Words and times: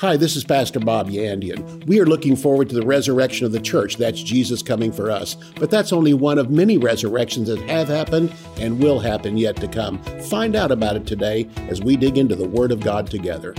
Hi, 0.00 0.16
this 0.16 0.34
is 0.34 0.44
Pastor 0.44 0.80
Bob 0.80 1.10
Yandian. 1.10 1.84
We 1.84 2.00
are 2.00 2.06
looking 2.06 2.34
forward 2.34 2.70
to 2.70 2.74
the 2.74 2.86
resurrection 2.86 3.44
of 3.44 3.52
the 3.52 3.60
church. 3.60 3.98
That's 3.98 4.22
Jesus 4.22 4.62
coming 4.62 4.92
for 4.92 5.10
us. 5.10 5.34
But 5.56 5.70
that's 5.70 5.92
only 5.92 6.14
one 6.14 6.38
of 6.38 6.50
many 6.50 6.78
resurrections 6.78 7.48
that 7.48 7.60
have 7.68 7.88
happened 7.88 8.32
and 8.56 8.82
will 8.82 8.98
happen 8.98 9.36
yet 9.36 9.56
to 9.56 9.68
come. 9.68 10.02
Find 10.30 10.56
out 10.56 10.72
about 10.72 10.96
it 10.96 11.06
today 11.06 11.50
as 11.68 11.82
we 11.82 11.98
dig 11.98 12.16
into 12.16 12.34
the 12.34 12.48
Word 12.48 12.72
of 12.72 12.80
God 12.80 13.08
together. 13.08 13.52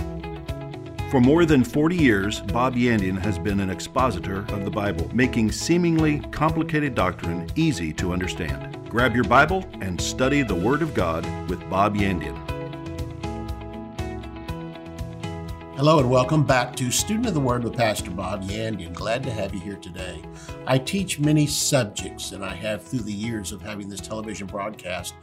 For 1.12 1.20
more 1.20 1.44
than 1.44 1.62
40 1.62 1.94
years, 1.94 2.40
Bob 2.40 2.74
Yandian 2.74 3.20
has 3.20 3.38
been 3.38 3.60
an 3.60 3.70
expositor 3.70 4.40
of 4.48 4.64
the 4.64 4.70
Bible, 4.72 5.08
making 5.14 5.52
seemingly 5.52 6.18
complicated 6.32 6.96
doctrine 6.96 7.48
easy 7.54 7.92
to 7.92 8.12
understand. 8.12 8.90
Grab 8.90 9.14
your 9.14 9.22
Bible 9.22 9.64
and 9.80 10.00
study 10.00 10.42
the 10.42 10.56
Word 10.56 10.82
of 10.82 10.92
God 10.92 11.24
with 11.48 11.60
Bob 11.70 11.94
Yandian. 11.94 12.51
Hello 15.82 15.98
and 15.98 16.08
welcome 16.08 16.44
back 16.44 16.76
to 16.76 16.92
Student 16.92 17.26
of 17.26 17.34
the 17.34 17.40
Word 17.40 17.64
with 17.64 17.76
Pastor 17.76 18.12
Bob 18.12 18.44
Yandian. 18.44 18.94
Glad 18.94 19.24
to 19.24 19.32
have 19.32 19.52
you 19.52 19.58
here 19.58 19.74
today. 19.74 20.22
I 20.64 20.78
teach 20.78 21.18
many 21.18 21.44
subjects, 21.44 22.30
and 22.30 22.44
I 22.44 22.54
have 22.54 22.84
through 22.84 23.00
the 23.00 23.12
years 23.12 23.50
of 23.50 23.60
having 23.60 23.88
this 23.88 24.00
television 24.00 24.46
broadcast. 24.46 25.14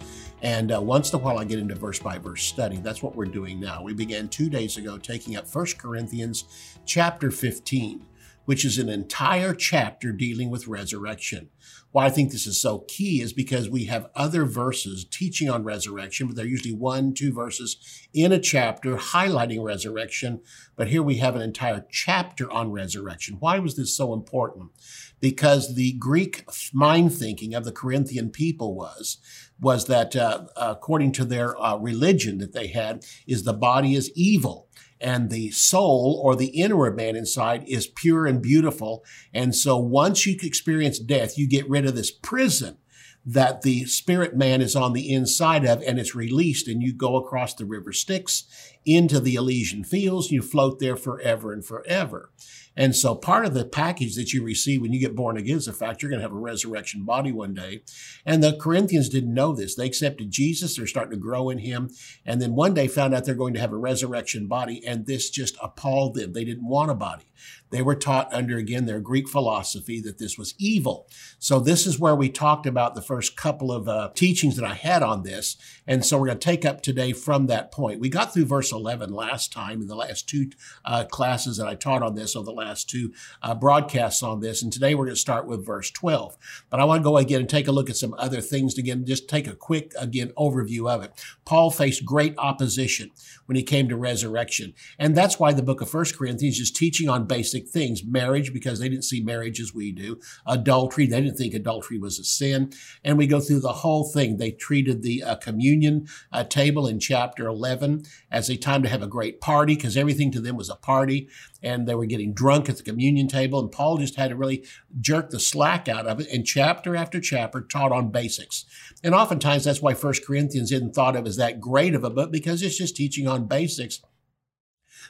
And 0.41 0.73
uh, 0.73 0.81
once 0.81 1.14
in 1.14 1.20
a 1.22 1.23
while, 1.23 1.40
I 1.40 1.45
get 1.45 1.59
into 1.59 1.76
verse 1.76 2.00
by 2.00 2.17
verse 2.17 2.44
study. 2.44 2.76
That's 2.76 3.02
what 3.02 3.16
we're 3.16 3.23
doing 3.23 3.58
now. 3.58 3.81
We 3.81 3.94
began 3.94 4.27
two 4.27 4.50
days 4.50 4.76
ago 4.76 4.98
taking 4.98 5.38
up 5.38 5.48
1 5.48 5.66
Corinthians 5.77 6.44
chapter 6.86 7.31
15 7.31 8.05
which 8.50 8.66
is 8.66 8.80
an 8.80 8.89
entire 8.89 9.53
chapter 9.53 10.12
dealing 10.12 10.50
with 10.50 10.67
resurrection. 10.67 11.48
Why 11.91 12.05
I 12.05 12.09
think 12.09 12.31
this 12.31 12.45
is 12.45 12.61
so 12.61 12.79
key 12.88 13.21
is 13.21 13.34
because 13.34 13.70
we 13.70 13.85
have 13.85 14.09
other 14.16 14.45
verses 14.45 15.05
teaching 15.09 15.49
on 15.49 15.63
resurrection, 15.63 16.27
but 16.27 16.35
they're 16.35 16.45
usually 16.45 16.73
one, 16.73 17.13
two 17.13 17.34
verses 17.34 17.77
in 18.13 18.31
a 18.31 18.39
chapter 18.39 18.95
highlighting 18.95 19.63
resurrection. 19.63 20.41
But 20.75 20.89
here 20.89 21.02
we 21.02 21.17
have 21.17 21.35
an 21.35 21.41
entire 21.41 21.85
chapter 21.89 22.49
on 22.52 22.71
resurrection. 22.71 23.38
Why 23.39 23.57
was 23.57 23.75
this 23.75 23.95
so 23.95 24.13
important? 24.13 24.70
Because 25.19 25.75
the 25.75 25.94
Greek 25.94 26.45
mind 26.73 27.14
thinking 27.14 27.55
of 27.55 27.66
the 27.66 27.72
Corinthian 27.72 28.30
people 28.30 28.75
was 28.75 29.17
was 29.61 29.88
that 29.88 30.16
uh, 30.16 30.45
according 30.55 31.11
to 31.11 31.25
their 31.25 31.59
uh, 31.61 31.75
religion 31.75 32.38
that 32.38 32.53
they 32.53 32.67
had 32.67 33.03
is 33.27 33.44
the 33.44 33.53
body 33.53 33.94
is 33.94 34.11
evil 34.16 34.69
and 35.02 35.30
the 35.30 35.52
soul 35.52 36.22
or 36.23 36.36
the 36.36 36.47
inner 36.47 36.92
man 36.92 37.16
inside 37.16 37.64
is 37.67 37.88
pure 37.88 38.25
and 38.25 38.42
beautiful. 38.42 39.03
And 39.33 39.55
so 39.55 39.78
once 39.78 40.25
you 40.25 40.38
experience 40.42 41.00
death, 41.00 41.38
you 41.38 41.47
get 41.47 41.69
rid 41.69 41.86
of 41.86 41.95
this 41.95 42.11
prison 42.11 42.78
that 43.25 43.61
the 43.61 43.86
spirit 43.86 44.36
man 44.36 44.61
is 44.61 44.75
on 44.75 44.94
the 44.94 45.11
inside 45.14 45.66
of 45.66 45.81
and 45.83 46.00
it's 46.00 46.16
released 46.16 46.67
and 46.67 46.81
you 46.81 46.94
go 46.94 47.16
across 47.16 47.53
the 47.53 47.66
river 47.66 47.92
Styx 47.92 48.45
into 48.86 49.20
the 49.20 49.36
Elysian 49.36 49.83
fields. 49.83 50.31
You 50.31 50.42
float 50.42 50.80
there 50.80 50.95
forever 50.95 51.52
and 51.52 51.64
forever. 51.64 52.31
And 52.75 52.95
so 52.95 53.16
part 53.16 53.45
of 53.45 53.53
the 53.53 53.66
package 53.66 54.16
that 54.16 54.31
you 54.31 54.44
receive 54.44 54.81
when 54.81 54.94
you 54.94 55.00
get 55.00 55.16
born 55.16 55.38
again 55.38 55.58
is 55.58 55.66
the 55.66 55.73
fact 55.73 56.02
you're 56.02 56.09
going 56.09 56.22
to 56.22 56.25
have 56.28 56.31
a 56.31 56.39
resurrection 56.39 57.03
body 57.03 57.31
one 57.31 57.53
day. 57.53 57.81
And 58.26 58.42
the 58.42 58.58
Corinthians 58.58 59.09
didn't 59.09 59.34
know 59.34 59.53
this. 59.53 59.76
They 59.76 59.86
accepted 59.86 60.31
Jesus. 60.31 60.76
They're 60.76 60.88
starting 60.88 61.11
to 61.11 61.17
grow 61.17 61.50
in 61.50 61.59
him. 61.59 61.89
And 62.26 62.42
then 62.42 62.56
one 62.56 62.73
day 62.73 62.88
found 62.88 63.14
out 63.14 63.26
they're 63.26 63.36
going 63.36 63.53
to 63.56 63.59
have 63.59 63.73
a 63.73 63.78
resurrection 63.78 64.48
body. 64.48 64.86
And 64.86 65.06
this 65.06 65.30
just 65.30 65.58
appalled 65.61 66.16
them. 66.16 66.34
They 66.34 66.45
didn't 66.45 66.67
want 66.67 66.92
a 66.92 66.95
body. 66.95 67.26
They 67.72 67.81
were 67.81 67.95
taught 67.95 68.34
under, 68.34 68.58
again, 68.58 68.86
their 68.86 69.00
Greek 69.00 69.30
philosophy 69.30 70.02
that 70.02 70.17
this 70.17 70.38
was 70.38 70.56
evil. 70.58 71.08
So 71.38 71.59
this 71.59 71.86
is 71.86 72.00
where 72.00 72.16
we 72.16 72.30
talked 72.30 72.66
about 72.66 72.95
the 72.95 73.02
first 73.02 73.38
couple 73.38 73.72
of 73.72 73.88
uh, 73.88 74.09
teachings 74.16 74.56
that 74.56 74.66
I 74.66 74.73
had 74.73 75.03
on 75.03 75.23
this. 75.23 75.56
And 75.86 76.06
so 76.06 76.17
we're 76.17 76.28
going 76.28 76.39
to 76.39 76.45
take 76.45 76.66
up 76.66 76.81
today 76.81 77.14
from 77.14 77.48
that 77.48 77.72
point. 77.72 78.00
We 78.00 78.09
got 78.09 78.34
through 78.34 78.45
verse 78.45 78.72
11 78.72 79.14
last 79.14 79.53
time 79.53 79.81
in 79.81 79.88
the 79.88 79.95
last 79.95 80.28
two 80.28 80.50
uh, 80.84 81.06
classes 81.06 81.58
that 81.58 81.67
I 81.67 81.76
taught 81.76 82.02
on 82.02 82.16
this, 82.16 82.36
or 82.36 82.44
the 82.44 82.52
last 82.52 82.89
two 82.89 83.14
uh, 83.44 83.53
broadcasts 83.53 84.23
on 84.23 84.39
this. 84.39 84.64
And 84.64 84.73
today 84.73 84.95
we're 84.95 85.06
going 85.06 85.16
to 85.16 85.22
start 85.22 85.45
with 85.45 85.66
verse 85.66 85.92
12. 85.92 86.38
But 86.70 86.80
I 86.80 86.86
want 86.86 87.02
to 87.02 87.04
go 87.04 87.17
again 87.17 87.42
and 87.42 87.50
take 87.50 87.67
a 87.67 87.72
look 87.72 87.89
at 87.89 87.98
some 87.98 88.16
other 88.17 88.42
things 88.42 88.78
again, 88.78 89.05
just 89.05 89.30
take 89.30 89.48
a 89.48 89.55
quick, 89.55 89.93
again, 89.99 90.32
overview 90.38 90.89
of 90.89 91.04
it. 91.04 91.11
Paul 91.45 91.70
faced 91.72 92.05
great 92.05 92.33
opposition 92.38 93.11
when 93.45 93.55
he 93.55 93.64
came 93.64 93.89
to 93.89 93.95
resurrection. 93.95 94.73
And 94.98 95.16
that's 95.16 95.39
why 95.39 95.54
the 95.54 95.64
book 95.64 95.82
of 95.82 95.89
First 95.89 96.17
Corinthians 96.17 96.60
is 96.60 96.72
teaching 96.72 97.10
on 97.10 97.26
basic 97.26 97.58
things. 97.67 98.03
Marriage, 98.03 98.53
because 98.53 98.80
they 98.80 98.89
didn't 98.89 99.03
see 99.03 99.21
marriage 99.21 99.59
as 99.59 99.73
we 99.73 99.92
do. 99.92 100.20
Adultery, 100.45 101.08
they 101.08 101.21
didn't 101.21 101.37
think 101.37 101.53
adultery 101.53 101.97
was 101.97 102.20
a 102.20 102.23
sin. 102.23 102.71
And 103.03 103.17
we 103.17 103.27
go 103.27 103.39
through 103.39 103.61
the 103.61 103.73
whole 103.73 104.03
thing. 104.03 104.37
They 104.37 104.52
treated 104.52 105.02
the 105.02 105.23
uh, 105.23 105.36
communion 105.36 106.08
uh, 106.31 106.43
table 106.43 106.87
in 106.87 106.99
chapter 106.99 107.48
11 107.48 108.03
as 108.31 108.49
a 108.49 108.58
time 108.58 108.83
to 108.83 108.89
have 108.89 109.02
a 109.02 109.08
great 109.08 109.42
party 109.42 109.75
because 109.75 109.98
everything 109.98 110.31
to 110.31 110.42
them 110.42 110.55
was 110.55 110.69
a 110.69 110.75
party 110.75 111.27
and 111.61 111.87
they 111.87 111.95
were 111.95 112.05
getting 112.05 112.33
drunk 112.33 112.69
at 112.69 112.77
the 112.77 112.83
communion 112.83 113.27
table. 113.27 113.59
And 113.59 113.71
Paul 113.71 113.98
just 113.98 114.15
had 114.15 114.30
to 114.30 114.36
really 114.36 114.65
jerk 114.99 115.30
the 115.30 115.39
slack 115.39 115.87
out 115.87 116.08
of 116.08 116.19
it. 116.19 116.27
And 116.31 116.45
chapter 116.45 116.95
after 116.95 117.19
chapter 117.19 117.61
taught 117.61 117.92
on 117.92 118.11
basics. 118.11 118.65
And 119.03 119.14
oftentimes 119.14 119.65
that's 119.65 119.81
why 119.81 119.93
First 119.93 120.25
Corinthians 120.25 120.71
isn't 120.71 120.95
thought 120.95 121.15
of 121.15 121.27
as 121.27 121.37
that 121.37 121.59
great 121.59 121.95
of 121.95 122.03
a 122.03 122.09
book 122.09 122.31
because 122.31 122.61
it's 122.61 122.77
just 122.77 122.95
teaching 122.95 123.27
on 123.27 123.48
basics. 123.48 124.02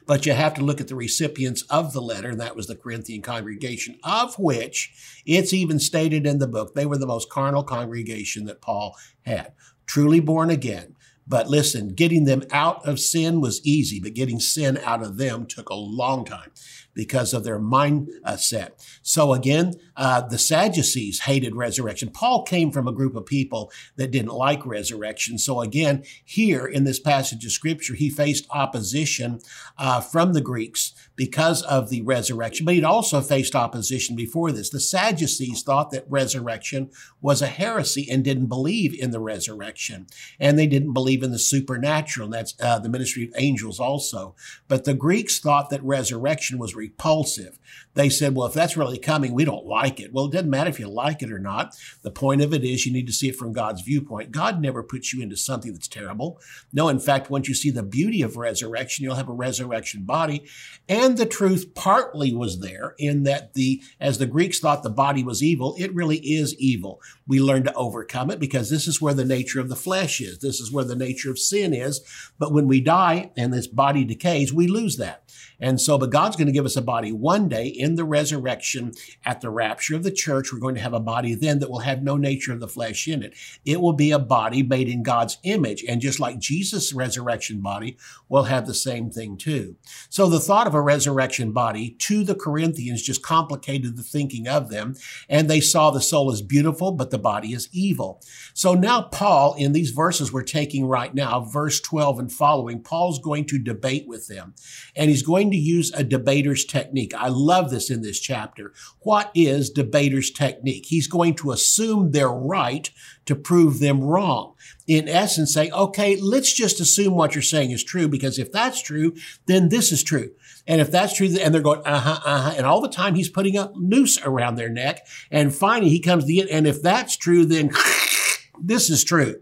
But 0.05 0.25
you 0.25 0.33
have 0.33 0.53
to 0.55 0.63
look 0.63 0.81
at 0.81 0.87
the 0.87 0.95
recipients 0.95 1.63
of 1.63 1.93
the 1.93 2.01
letter, 2.01 2.29
and 2.29 2.39
that 2.39 2.55
was 2.55 2.67
the 2.67 2.75
Corinthian 2.75 3.21
congregation, 3.21 3.99
of 4.03 4.37
which 4.39 4.91
it's 5.25 5.53
even 5.53 5.79
stated 5.79 6.25
in 6.25 6.39
the 6.39 6.47
book 6.47 6.73
they 6.73 6.85
were 6.85 6.97
the 6.97 7.07
most 7.07 7.29
carnal 7.29 7.63
congregation 7.63 8.45
that 8.45 8.61
Paul 8.61 8.95
had. 9.23 9.53
Truly 9.85 10.19
born 10.19 10.49
again, 10.49 10.95
but 11.29 11.47
listen, 11.47 11.89
getting 11.89 12.25
them 12.25 12.43
out 12.51 12.87
of 12.87 12.99
sin 12.99 13.39
was 13.39 13.63
easy, 13.63 13.99
but 13.99 14.15
getting 14.15 14.39
sin 14.39 14.79
out 14.83 15.03
of 15.03 15.17
them 15.17 15.45
took 15.45 15.69
a 15.69 15.75
long 15.75 16.25
time 16.25 16.51
because 16.95 17.33
of 17.35 17.43
their 17.43 17.59
mindset. 17.59 18.71
So 19.03 19.33
again, 19.33 19.75
uh, 19.99 20.21
the 20.21 20.37
Sadducees 20.37 21.19
hated 21.19 21.55
resurrection. 21.55 22.09
Paul 22.09 22.43
came 22.43 22.71
from 22.71 22.87
a 22.87 22.93
group 22.93 23.15
of 23.15 23.25
people 23.25 23.69
that 23.97 24.11
didn't 24.11 24.31
like 24.31 24.65
resurrection. 24.65 25.37
So 25.37 25.59
again, 25.59 26.05
here 26.23 26.65
in 26.65 26.85
this 26.85 27.01
passage 27.01 27.43
of 27.45 27.51
scripture, 27.51 27.95
he 27.95 28.09
faced 28.09 28.47
opposition 28.49 29.41
uh, 29.77 29.99
from 29.99 30.31
the 30.31 30.41
Greeks 30.41 30.93
because 31.17 31.63
of 31.63 31.89
the 31.89 32.01
resurrection, 32.03 32.65
but 32.65 32.75
he'd 32.75 32.83
also 32.85 33.19
faced 33.19 33.55
opposition 33.55 34.15
before 34.15 34.53
this. 34.53 34.69
The 34.69 34.79
Sadducees 34.79 35.63
thought 35.63 35.91
that 35.91 36.05
resurrection 36.09 36.91
was 37.19 37.41
a 37.41 37.47
heresy 37.47 38.07
and 38.09 38.23
didn't 38.23 38.45
believe 38.47 38.97
in 38.97 39.11
the 39.11 39.19
resurrection, 39.19 40.07
and 40.39 40.57
they 40.57 40.67
didn't 40.67 40.93
believe 40.93 41.23
in 41.23 41.31
the 41.31 41.39
supernatural. 41.39 42.25
And 42.25 42.33
that's 42.33 42.55
uh, 42.61 42.79
the 42.79 42.87
ministry 42.87 43.25
of 43.25 43.33
angels 43.35 43.81
also. 43.81 44.33
But 44.69 44.85
the 44.85 44.93
Greeks 44.93 45.39
thought 45.39 45.69
that 45.71 45.83
resurrection 45.83 46.57
was 46.57 46.73
repulsive. 46.73 47.59
They 47.95 48.09
said, 48.09 48.33
well, 48.33 48.47
if 48.47 48.53
that's 48.53 48.77
really 48.77 48.97
coming, 48.97 49.33
we 49.33 49.43
don't 49.43 49.65
like 49.65 49.88
it. 49.97 50.11
Well, 50.11 50.25
it 50.25 50.33
doesn't 50.33 50.49
matter 50.49 50.69
if 50.69 50.77
you 50.77 50.89
like 50.89 51.21
it 51.21 51.31
or 51.31 51.39
not. 51.39 51.73
The 52.01 52.11
point 52.11 52.41
of 52.41 52.53
it 52.53 52.65
is 52.65 52.85
you 52.85 52.91
need 52.91 53.07
to 53.07 53.13
see 53.13 53.29
it 53.29 53.37
from 53.37 53.53
God's 53.53 53.81
viewpoint. 53.81 54.33
God 54.33 54.61
never 54.61 54.83
puts 54.83 55.13
you 55.13 55.23
into 55.23 55.37
something 55.37 55.71
that's 55.71 55.87
terrible. 55.87 56.37
No, 56.73 56.89
in 56.89 56.99
fact, 56.99 57.29
once 57.29 57.47
you 57.47 57.53
see 57.53 57.69
the 57.69 57.81
beauty 57.81 58.21
of 58.21 58.35
resurrection, 58.35 59.05
you'll 59.05 59.15
have 59.15 59.29
a 59.29 59.33
resurrection 59.33 60.03
body. 60.03 60.43
And 60.89 61.17
the 61.17 61.25
truth 61.25 61.73
partly 61.75 62.35
was 62.35 62.59
there 62.59 62.95
in 62.97 63.23
that 63.23 63.53
the, 63.53 63.81
as 64.01 64.17
the 64.17 64.25
Greeks 64.25 64.59
thought 64.59 64.83
the 64.83 64.89
body 64.89 65.23
was 65.23 65.41
evil, 65.41 65.75
it 65.79 65.95
really 65.95 66.17
is 66.17 66.53
evil. 66.59 67.01
We 67.25 67.39
learn 67.39 67.63
to 67.63 67.73
overcome 67.75 68.31
it 68.31 68.39
because 68.39 68.69
this 68.69 68.87
is 68.87 69.01
where 69.01 69.13
the 69.13 69.23
nature 69.23 69.59
of 69.59 69.69
the 69.69 69.75
flesh 69.75 70.19
is. 70.19 70.39
This 70.39 70.59
is 70.59 70.71
where 70.71 70.83
the 70.83 70.95
nature 70.95 71.31
of 71.31 71.39
sin 71.39 71.73
is. 71.73 72.01
But 72.37 72.51
when 72.51 72.67
we 72.67 72.81
die 72.81 73.31
and 73.37 73.53
this 73.53 73.67
body 73.67 74.03
decays, 74.03 74.51
we 74.51 74.67
lose 74.67 74.97
that. 74.97 75.23
And 75.59 75.79
so, 75.79 75.97
but 75.97 76.09
God's 76.09 76.35
going 76.35 76.47
to 76.47 76.53
give 76.53 76.65
us 76.65 76.75
a 76.75 76.81
body 76.81 77.11
one 77.11 77.49
day 77.49 77.67
in 77.67 77.95
the 77.95 78.05
resurrection 78.05 78.93
at 79.25 79.41
the 79.41 79.49
rapture 79.49 79.78
of 79.95 80.03
the 80.03 80.11
church. 80.11 80.51
We're 80.51 80.59
going 80.59 80.75
to 80.75 80.81
have 80.81 80.93
a 80.93 80.99
body 80.99 81.35
then 81.35 81.59
that 81.59 81.69
will 81.69 81.79
have 81.79 82.03
no 82.03 82.17
nature 82.17 82.53
of 82.53 82.59
the 82.59 82.67
flesh 82.67 83.07
in 83.07 83.23
it. 83.23 83.33
It 83.65 83.81
will 83.81 83.93
be 83.93 84.11
a 84.11 84.19
body 84.19 84.63
made 84.63 84.89
in 84.89 85.03
God's 85.03 85.37
image. 85.43 85.83
And 85.87 86.01
just 86.01 86.19
like 86.19 86.39
Jesus' 86.39 86.93
resurrection 86.93 87.61
body 87.61 87.97
will 88.27 88.43
have 88.43 88.67
the 88.67 88.73
same 88.73 89.09
thing 89.09 89.37
too. 89.37 89.75
So 90.09 90.27
the 90.27 90.39
thought 90.39 90.67
of 90.67 90.75
a 90.75 90.81
resurrection 90.81 91.51
body 91.51 91.91
to 91.99 92.23
the 92.23 92.35
Corinthians 92.35 93.01
just 93.01 93.23
complicated 93.23 93.97
the 93.97 94.03
thinking 94.03 94.47
of 94.47 94.69
them. 94.69 94.95
And 95.27 95.49
they 95.49 95.61
saw 95.61 95.91
the 95.91 96.01
soul 96.01 96.31
as 96.31 96.41
beautiful, 96.41 96.91
but 96.91 97.11
the 97.11 97.17
body 97.17 97.53
is 97.53 97.69
evil. 97.71 98.21
So 98.53 98.73
now 98.73 99.03
Paul, 99.03 99.55
in 99.57 99.73
these 99.73 99.91
verses 99.91 100.31
we're 100.31 100.43
taking 100.43 100.85
right 100.85 101.13
now, 101.13 101.41
verse 101.41 101.79
12 101.81 102.19
and 102.19 102.31
following, 102.31 102.81
Paul's 102.81 103.19
going 103.19 103.45
to 103.45 103.59
debate 103.59 104.07
with 104.07 104.27
them. 104.27 104.53
And 104.95 105.09
he's 105.09 105.23
going 105.23 105.51
to 105.51 105.57
use 105.57 105.91
a 105.93 106.03
debater's 106.03 106.65
technique. 106.65 107.13
I 107.15 107.27
love 107.27 107.69
this 107.69 107.89
in 107.89 108.01
this 108.01 108.19
chapter. 108.19 108.73
What 108.99 109.31
is 109.35 109.58
debater's 109.67 110.29
technique? 110.29 110.85
He's 110.85 111.07
going 111.07 111.33
to 111.35 111.51
assume 111.51 112.11
they're 112.11 112.29
right 112.29 112.87
to 113.25 113.35
prove 113.35 113.79
them 113.79 114.03
wrong. 114.03 114.53
In 114.85 115.07
essence, 115.09 115.53
say, 115.53 115.71
okay, 115.71 116.15
let's 116.21 116.53
just 116.53 116.79
assume 116.79 117.15
what 117.15 117.33
you're 117.33 117.41
saying 117.41 117.71
is 117.71 117.83
true 117.83 118.07
because 118.07 118.37
if 118.37 118.51
that's 118.51 118.81
true, 118.81 119.15
then 119.47 119.69
this 119.69 119.91
is 119.91 120.03
true. 120.03 120.31
And 120.67 120.79
if 120.79 120.91
that's 120.91 121.15
true, 121.15 121.27
and 121.41 121.51
they're 121.53 121.61
going, 121.61 121.81
uh 121.85 121.99
huh, 121.99 122.19
uh 122.23 122.41
huh. 122.41 122.53
And 122.55 122.65
all 122.67 122.81
the 122.81 122.89
time 122.89 123.15
he's 123.15 123.29
putting 123.29 123.57
a 123.57 123.71
noose 123.75 124.19
around 124.21 124.55
their 124.55 124.69
neck. 124.69 125.07
And 125.31 125.53
finally 125.53 125.89
he 125.89 125.99
comes 125.99 126.25
to 126.25 126.27
the 126.27 126.41
end. 126.41 126.49
And 126.51 126.67
if 126.67 126.81
that's 126.81 127.17
true, 127.17 127.45
then 127.45 127.71
this 128.61 128.89
is 128.89 129.03
true. 129.03 129.41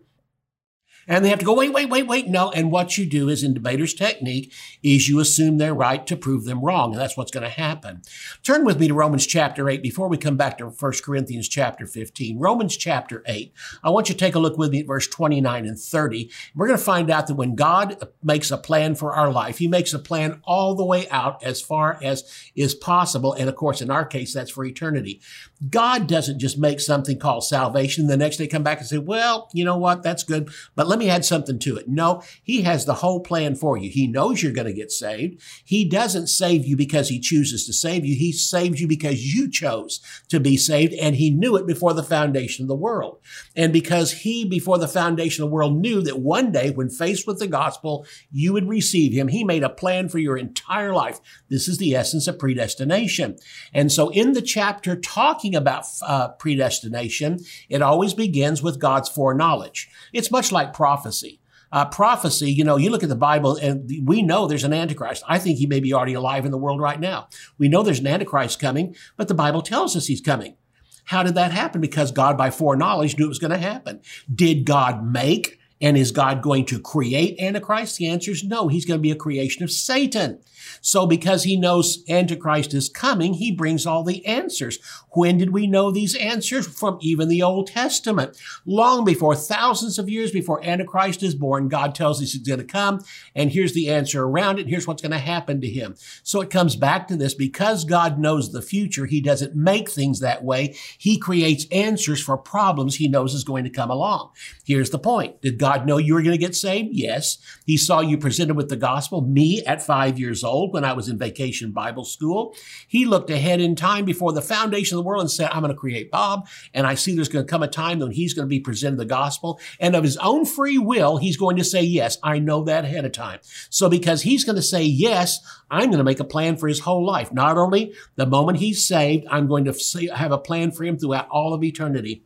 And 1.07 1.23
they 1.23 1.29
have 1.29 1.39
to 1.39 1.45
go, 1.45 1.53
wait, 1.53 1.71
wait, 1.71 1.89
wait, 1.89 2.05
wait. 2.05 2.27
No. 2.27 2.51
And 2.51 2.71
what 2.71 2.97
you 2.97 3.05
do 3.05 3.29
is 3.29 3.43
in 3.43 3.53
debaters 3.53 3.93
technique 3.93 4.53
is 4.83 5.07
you 5.07 5.19
assume 5.19 5.57
they're 5.57 5.73
right 5.73 6.05
to 6.07 6.17
prove 6.17 6.43
them 6.43 6.61
wrong. 6.61 6.91
And 6.91 7.01
that's 7.01 7.15
what's 7.15 7.31
going 7.31 7.43
to 7.43 7.49
happen. 7.49 8.01
Turn 8.43 8.65
with 8.65 8.79
me 8.79 8.87
to 8.89 8.93
Romans 8.93 9.25
chapter 9.25 9.69
8 9.69 9.81
before 9.81 10.09
we 10.09 10.17
come 10.17 10.35
back 10.35 10.57
to 10.57 10.67
1 10.67 10.91
Corinthians 11.03 11.47
chapter 11.47 11.85
15. 11.85 12.39
Romans 12.39 12.75
chapter 12.75 13.23
8. 13.25 13.53
I 13.83 13.89
want 13.89 14.09
you 14.09 14.15
to 14.15 14.19
take 14.19 14.35
a 14.35 14.39
look 14.39 14.57
with 14.57 14.71
me 14.71 14.81
at 14.81 14.87
verse 14.87 15.07
29 15.07 15.65
and 15.65 15.79
30. 15.79 16.29
We're 16.55 16.67
going 16.67 16.77
to 16.77 16.83
find 16.83 17.09
out 17.09 17.27
that 17.27 17.35
when 17.35 17.55
God 17.55 18.09
makes 18.21 18.51
a 18.51 18.57
plan 18.57 18.95
for 18.95 19.13
our 19.13 19.31
life, 19.31 19.59
he 19.59 19.67
makes 19.67 19.93
a 19.93 19.99
plan 19.99 20.41
all 20.43 20.75
the 20.75 20.85
way 20.85 21.07
out 21.09 21.41
as 21.43 21.61
far 21.61 21.99
as 22.03 22.29
is 22.55 22.75
possible. 22.75 23.33
And 23.33 23.47
of 23.47 23.55
course, 23.55 23.81
in 23.81 23.89
our 23.89 24.05
case, 24.05 24.33
that's 24.33 24.51
for 24.51 24.65
eternity. 24.65 25.21
God 25.69 26.07
doesn't 26.07 26.39
just 26.39 26.57
make 26.57 26.79
something 26.79 27.17
called 27.17 27.45
salvation. 27.45 28.07
The 28.07 28.17
next 28.17 28.37
day 28.37 28.47
come 28.47 28.63
back 28.63 28.79
and 28.79 28.87
say, 28.87 28.97
well, 28.97 29.49
you 29.53 29.63
know 29.63 29.77
what? 29.77 30.03
That's 30.03 30.23
good. 30.23 30.49
But 30.75 30.87
let 30.87 30.96
me 30.97 31.09
add 31.09 31.25
something 31.25 31.59
to 31.59 31.77
it. 31.77 31.87
No, 31.87 32.23
he 32.43 32.61
has 32.63 32.85
the 32.85 32.95
whole 32.95 33.19
plan 33.19 33.55
for 33.55 33.77
you. 33.77 33.89
He 33.89 34.07
knows 34.07 34.41
you're 34.41 34.51
going 34.51 34.67
to 34.67 34.73
get 34.73 34.91
saved. 34.91 35.41
He 35.65 35.85
doesn't 35.85 36.27
save 36.27 36.65
you 36.65 36.77
because 36.77 37.09
he 37.09 37.19
chooses 37.19 37.65
to 37.65 37.73
save 37.73 38.05
you. 38.05 38.15
He 38.15 38.31
saves 38.31 38.81
you 38.81 38.87
because 38.87 39.33
you 39.33 39.49
chose 39.49 40.01
to 40.29 40.39
be 40.39 40.57
saved 40.57 40.93
and 40.93 41.15
he 41.15 41.29
knew 41.29 41.55
it 41.55 41.67
before 41.67 41.93
the 41.93 42.03
foundation 42.03 42.63
of 42.63 42.67
the 42.67 42.75
world. 42.75 43.19
And 43.55 43.73
because 43.73 44.11
he, 44.11 44.45
before 44.45 44.77
the 44.77 44.87
foundation 44.87 45.43
of 45.43 45.49
the 45.49 45.53
world, 45.53 45.77
knew 45.77 46.01
that 46.01 46.19
one 46.19 46.51
day 46.51 46.69
when 46.69 46.89
faced 46.89 47.27
with 47.27 47.39
the 47.39 47.47
gospel, 47.47 48.05
you 48.31 48.53
would 48.53 48.67
receive 48.67 49.13
him, 49.13 49.27
he 49.27 49.43
made 49.43 49.63
a 49.63 49.69
plan 49.69 50.09
for 50.09 50.19
your 50.19 50.37
entire 50.37 50.93
life. 50.93 51.19
This 51.49 51.67
is 51.67 51.77
the 51.77 51.95
essence 51.95 52.27
of 52.27 52.39
predestination. 52.39 53.37
And 53.73 53.91
so 53.91 54.09
in 54.09 54.33
the 54.33 54.41
chapter 54.41 54.95
talking 54.95 55.55
about 55.55 55.85
uh, 56.01 56.29
predestination, 56.29 57.39
it 57.69 57.81
always 57.81 58.13
begins 58.13 58.61
with 58.63 58.79
God's 58.79 59.09
foreknowledge. 59.09 59.89
It's 60.13 60.31
much 60.31 60.51
like 60.51 60.73
prophecy. 60.87 61.41
Uh, 61.69 61.83
prophecy, 61.83 62.49
you 62.49 62.63
know, 62.63 62.77
you 62.77 62.89
look 62.89 63.03
at 63.03 63.09
the 63.09 63.15
Bible 63.15 63.57
and 63.57 63.91
we 64.05 64.21
know 64.21 64.47
there's 64.47 64.63
an 64.63 64.71
Antichrist. 64.71 65.21
I 65.27 65.37
think 65.37 65.57
he 65.57 65.67
may 65.67 65.81
be 65.81 65.93
already 65.93 66.13
alive 66.13 66.45
in 66.45 66.51
the 66.51 66.57
world 66.57 66.79
right 66.79 66.97
now. 66.97 67.27
We 67.57 67.67
know 67.67 67.83
there's 67.83 67.99
an 67.99 68.07
Antichrist 68.07 68.57
coming, 68.57 68.95
but 69.17 69.27
the 69.27 69.33
Bible 69.33 69.61
tells 69.61 69.97
us 69.97 70.07
he's 70.07 70.21
coming. 70.21 70.55
How 71.03 71.23
did 71.23 71.35
that 71.35 71.51
happen? 71.51 71.81
Because 71.81 72.11
God, 72.11 72.37
by 72.37 72.51
foreknowledge, 72.51 73.17
knew 73.17 73.25
it 73.25 73.27
was 73.27 73.39
going 73.39 73.51
to 73.51 73.57
happen. 73.57 73.99
Did 74.33 74.65
God 74.65 75.05
make 75.05 75.56
and 75.79 75.97
is 75.97 76.11
God 76.11 76.41
going 76.41 76.65
to 76.65 76.79
create 76.79 77.39
Antichrist? 77.39 77.97
The 77.97 78.07
answer 78.07 78.31
is 78.31 78.43
no. 78.43 78.67
He's 78.67 78.85
going 78.85 78.99
to 78.99 79.01
be 79.01 79.11
a 79.11 79.15
creation 79.15 79.63
of 79.63 79.71
Satan. 79.71 80.39
So 80.81 81.05
because 81.05 81.43
he 81.43 81.55
knows 81.55 82.03
Antichrist 82.09 82.73
is 82.73 82.89
coming, 82.89 83.35
he 83.35 83.51
brings 83.51 83.85
all 83.85 84.03
the 84.03 84.25
answers. 84.25 84.79
When 85.11 85.37
did 85.37 85.51
we 85.51 85.67
know 85.67 85.91
these 85.91 86.15
answers? 86.15 86.67
From 86.67 86.97
even 87.01 87.29
the 87.29 87.41
Old 87.41 87.67
Testament. 87.67 88.37
Long 88.65 89.05
before, 89.05 89.35
thousands 89.35 89.97
of 89.97 90.09
years 90.09 90.31
before 90.31 90.63
Antichrist 90.63 91.23
is 91.23 91.35
born, 91.35 91.67
God 91.67 91.95
tells 91.95 92.21
us 92.21 92.33
he's 92.33 92.41
going 92.41 92.59
to 92.59 92.65
come, 92.65 93.03
and 93.35 93.51
here's 93.51 93.73
the 93.73 93.89
answer 93.89 94.23
around 94.23 94.59
it. 94.59 94.67
Here's 94.67 94.87
what's 94.87 95.01
going 95.01 95.11
to 95.11 95.17
happen 95.17 95.61
to 95.61 95.69
him. 95.69 95.95
So 96.23 96.41
it 96.41 96.49
comes 96.49 96.75
back 96.75 97.07
to 97.07 97.15
this. 97.15 97.33
Because 97.33 97.85
God 97.85 98.19
knows 98.19 98.51
the 98.51 98.61
future, 98.61 99.05
he 99.05 99.21
doesn't 99.21 99.55
make 99.55 99.89
things 99.89 100.19
that 100.19 100.43
way. 100.43 100.75
He 100.97 101.17
creates 101.17 101.65
answers 101.71 102.21
for 102.21 102.37
problems 102.37 102.95
he 102.95 103.07
knows 103.07 103.33
is 103.33 103.43
going 103.43 103.63
to 103.63 103.69
come 103.69 103.89
along. 103.89 104.31
Here's 104.65 104.89
the 104.89 104.99
point. 104.99 105.41
Did 105.41 105.59
God 105.59 105.66
know 105.75 105.97
you 105.97 106.13
were 106.13 106.21
going 106.21 106.31
to 106.31 106.37
get 106.37 106.55
saved? 106.55 106.89
Yes. 106.93 107.37
He 107.65 107.75
saw 107.75 107.99
you 107.99 108.17
presented 108.17 108.55
with 108.55 108.69
the 108.69 108.77
gospel, 108.77 109.21
me 109.21 109.63
at 109.65 109.83
five 109.83 110.17
years 110.17 110.43
old 110.43 110.73
when 110.73 110.85
I 110.85 110.93
was 110.93 111.09
in 111.09 111.17
vacation 111.17 111.71
Bible 111.71 112.05
school. 112.05 112.55
He 112.87 113.05
looked 113.05 113.29
ahead 113.29 113.59
in 113.59 113.75
time 113.75 114.05
before 114.05 114.31
the 114.31 114.41
foundation 114.41 114.97
of 114.97 115.03
the 115.03 115.07
world 115.07 115.21
and 115.21 115.31
said, 115.31 115.49
I'm 115.51 115.61
going 115.61 115.73
to 115.73 115.77
create 115.77 116.09
Bob. 116.09 116.47
And 116.73 116.87
I 116.87 116.95
see 116.95 117.13
there's 117.13 117.27
going 117.27 117.45
to 117.45 117.49
come 117.49 117.63
a 117.63 117.67
time 117.67 117.99
when 117.99 118.11
he's 118.11 118.33
going 118.33 118.45
to 118.45 118.49
be 118.49 118.61
presented 118.61 118.99
the 118.99 119.05
gospel. 119.05 119.59
And 119.79 119.95
of 119.95 120.03
his 120.03 120.17
own 120.17 120.45
free 120.45 120.77
will, 120.77 121.17
he's 121.17 121.37
going 121.37 121.57
to 121.57 121.63
say 121.63 121.81
yes. 121.81 122.17
I 122.23 122.39
know 122.39 122.63
that 122.63 122.85
ahead 122.85 123.05
of 123.05 123.11
time. 123.11 123.39
So 123.69 123.89
because 123.89 124.21
he's 124.21 124.45
going 124.45 124.55
to 124.55 124.61
say 124.61 124.83
yes, 124.83 125.39
I'm 125.69 125.87
going 125.87 125.97
to 125.97 126.03
make 126.03 126.19
a 126.19 126.23
plan 126.23 126.55
for 126.55 126.67
his 126.67 126.79
whole 126.79 127.05
life. 127.05 127.33
Not 127.33 127.57
only 127.57 127.93
the 128.15 128.25
moment 128.25 128.59
he's 128.59 128.87
saved, 128.87 129.27
I'm 129.29 129.47
going 129.47 129.65
to 129.65 130.07
have 130.15 130.31
a 130.31 130.37
plan 130.37 130.71
for 130.71 130.83
him 130.83 130.97
throughout 130.97 131.27
all 131.29 131.53
of 131.53 131.63
eternity 131.63 132.23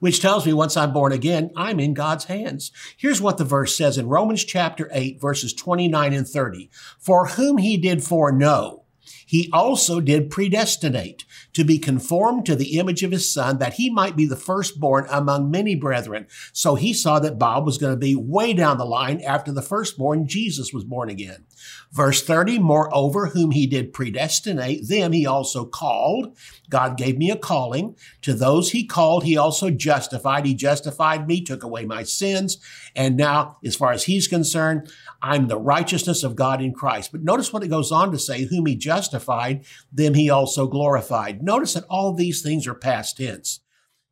which 0.00 0.20
tells 0.20 0.46
me 0.46 0.52
once 0.52 0.76
I'm 0.76 0.92
born 0.92 1.12
again, 1.12 1.50
I'm 1.56 1.80
in 1.80 1.94
God's 1.94 2.24
hands. 2.24 2.72
Here's 2.96 3.20
what 3.20 3.38
the 3.38 3.44
verse 3.44 3.76
says 3.76 3.98
in 3.98 4.08
Romans 4.08 4.44
chapter 4.44 4.88
8, 4.92 5.20
verses 5.20 5.52
29 5.52 6.12
and 6.12 6.28
30. 6.28 6.70
For 6.98 7.26
whom 7.28 7.58
he 7.58 7.76
did 7.76 8.04
foreknow, 8.04 8.84
he 9.28 9.50
also 9.52 10.00
did 10.00 10.30
predestinate 10.30 11.26
to 11.52 11.62
be 11.62 11.78
conformed 11.78 12.46
to 12.46 12.56
the 12.56 12.78
image 12.78 13.02
of 13.02 13.10
his 13.10 13.30
son 13.30 13.58
that 13.58 13.74
he 13.74 13.90
might 13.90 14.16
be 14.16 14.26
the 14.26 14.36
firstborn 14.36 15.06
among 15.10 15.50
many 15.50 15.74
brethren. 15.74 16.26
So 16.54 16.76
he 16.76 16.94
saw 16.94 17.18
that 17.20 17.38
Bob 17.38 17.66
was 17.66 17.76
going 17.76 17.92
to 17.92 17.98
be 17.98 18.16
way 18.16 18.54
down 18.54 18.78
the 18.78 18.86
line 18.86 19.20
after 19.20 19.52
the 19.52 19.60
firstborn 19.60 20.26
Jesus 20.26 20.72
was 20.72 20.84
born 20.84 21.10
again. 21.10 21.44
Verse 21.90 22.22
30, 22.22 22.58
moreover, 22.58 23.26
whom 23.28 23.50
he 23.50 23.66
did 23.66 23.94
predestinate, 23.94 24.88
them 24.88 25.12
he 25.12 25.24
also 25.26 25.64
called. 25.64 26.36
God 26.68 26.98
gave 26.98 27.16
me 27.16 27.30
a 27.30 27.36
calling. 27.36 27.96
To 28.22 28.34
those 28.34 28.72
he 28.72 28.86
called, 28.86 29.24
he 29.24 29.38
also 29.38 29.70
justified. 29.70 30.44
He 30.44 30.54
justified 30.54 31.26
me, 31.26 31.42
took 31.42 31.62
away 31.62 31.86
my 31.86 32.02
sins. 32.02 32.58
And 32.94 33.16
now, 33.16 33.56
as 33.64 33.74
far 33.74 33.92
as 33.92 34.04
he's 34.04 34.28
concerned, 34.28 34.92
I'm 35.22 35.48
the 35.48 35.58
righteousness 35.58 36.22
of 36.22 36.36
God 36.36 36.60
in 36.60 36.74
Christ. 36.74 37.10
But 37.10 37.22
notice 37.22 37.52
what 37.52 37.64
it 37.64 37.68
goes 37.68 37.90
on 37.90 38.12
to 38.12 38.18
say, 38.18 38.44
whom 38.44 38.66
he 38.66 38.76
justified, 38.76 39.64
them 39.90 40.12
he 40.12 40.28
also 40.28 40.66
glorified. 40.66 41.42
Notice 41.42 41.72
that 41.72 41.84
all 41.88 42.12
these 42.12 42.42
things 42.42 42.66
are 42.66 42.74
past 42.74 43.16
tense. 43.16 43.60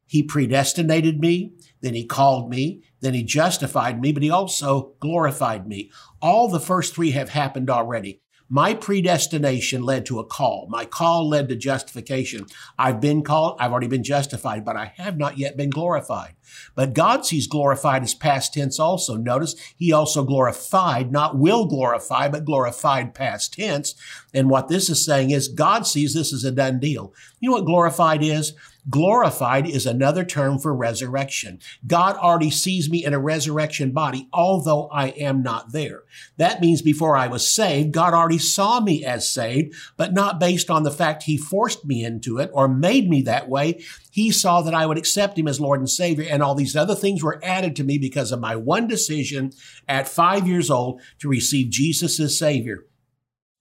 He 0.06 0.22
predestinated 0.22 1.20
me, 1.20 1.52
then 1.80 1.94
he 1.94 2.06
called 2.06 2.48
me, 2.48 2.82
then 3.00 3.12
he 3.12 3.24
justified 3.24 4.00
me, 4.00 4.12
but 4.12 4.22
he 4.22 4.30
also 4.30 4.94
glorified 5.00 5.66
me. 5.66 5.90
All 6.26 6.48
the 6.48 6.58
first 6.58 6.92
three 6.92 7.12
have 7.12 7.28
happened 7.28 7.70
already. 7.70 8.20
My 8.48 8.74
predestination 8.74 9.84
led 9.84 10.04
to 10.06 10.18
a 10.18 10.24
call. 10.24 10.66
My 10.68 10.84
call 10.84 11.28
led 11.28 11.48
to 11.48 11.54
justification. 11.54 12.46
I've 12.76 13.00
been 13.00 13.22
called, 13.22 13.58
I've 13.60 13.70
already 13.70 13.86
been 13.86 14.02
justified, 14.02 14.64
but 14.64 14.74
I 14.74 14.92
have 14.96 15.16
not 15.16 15.38
yet 15.38 15.56
been 15.56 15.70
glorified. 15.70 16.34
But 16.74 16.94
God 16.94 17.24
sees 17.24 17.46
glorified 17.46 18.02
as 18.02 18.12
past 18.12 18.54
tense 18.54 18.80
also. 18.80 19.14
Notice 19.16 19.54
he 19.76 19.92
also 19.92 20.24
glorified, 20.24 21.12
not 21.12 21.38
will 21.38 21.66
glorify, 21.66 22.26
but 22.28 22.44
glorified 22.44 23.14
past 23.14 23.54
tense. 23.54 23.94
And 24.34 24.50
what 24.50 24.66
this 24.66 24.90
is 24.90 25.04
saying 25.04 25.30
is 25.30 25.46
God 25.46 25.86
sees 25.86 26.12
this 26.12 26.32
as 26.32 26.42
a 26.42 26.50
done 26.50 26.80
deal. 26.80 27.14
You 27.38 27.50
know 27.50 27.56
what 27.56 27.66
glorified 27.66 28.24
is? 28.24 28.52
Glorified 28.88 29.68
is 29.68 29.84
another 29.84 30.24
term 30.24 30.58
for 30.58 30.74
resurrection. 30.74 31.58
God 31.86 32.16
already 32.16 32.50
sees 32.50 32.88
me 32.88 33.04
in 33.04 33.14
a 33.14 33.18
resurrection 33.18 33.90
body, 33.90 34.28
although 34.32 34.88
I 34.88 35.08
am 35.08 35.42
not 35.42 35.72
there. 35.72 36.04
That 36.36 36.60
means 36.60 36.82
before 36.82 37.16
I 37.16 37.26
was 37.26 37.48
saved, 37.48 37.92
God 37.92 38.14
already 38.14 38.38
saw 38.38 38.80
me 38.80 39.04
as 39.04 39.28
saved, 39.28 39.74
but 39.96 40.12
not 40.12 40.38
based 40.38 40.70
on 40.70 40.84
the 40.84 40.92
fact 40.92 41.24
he 41.24 41.36
forced 41.36 41.84
me 41.84 42.04
into 42.04 42.38
it 42.38 42.50
or 42.52 42.68
made 42.68 43.10
me 43.10 43.22
that 43.22 43.48
way. 43.48 43.82
He 44.12 44.30
saw 44.30 44.62
that 44.62 44.74
I 44.74 44.86
would 44.86 44.98
accept 44.98 45.36
him 45.36 45.48
as 45.48 45.60
Lord 45.60 45.80
and 45.80 45.90
Savior, 45.90 46.26
and 46.30 46.42
all 46.42 46.54
these 46.54 46.76
other 46.76 46.94
things 46.94 47.24
were 47.24 47.40
added 47.42 47.74
to 47.76 47.84
me 47.84 47.98
because 47.98 48.30
of 48.30 48.40
my 48.40 48.54
one 48.54 48.86
decision 48.86 49.52
at 49.88 50.08
five 50.08 50.46
years 50.46 50.70
old 50.70 51.00
to 51.18 51.28
receive 51.28 51.70
Jesus 51.70 52.20
as 52.20 52.38
Savior. 52.38 52.86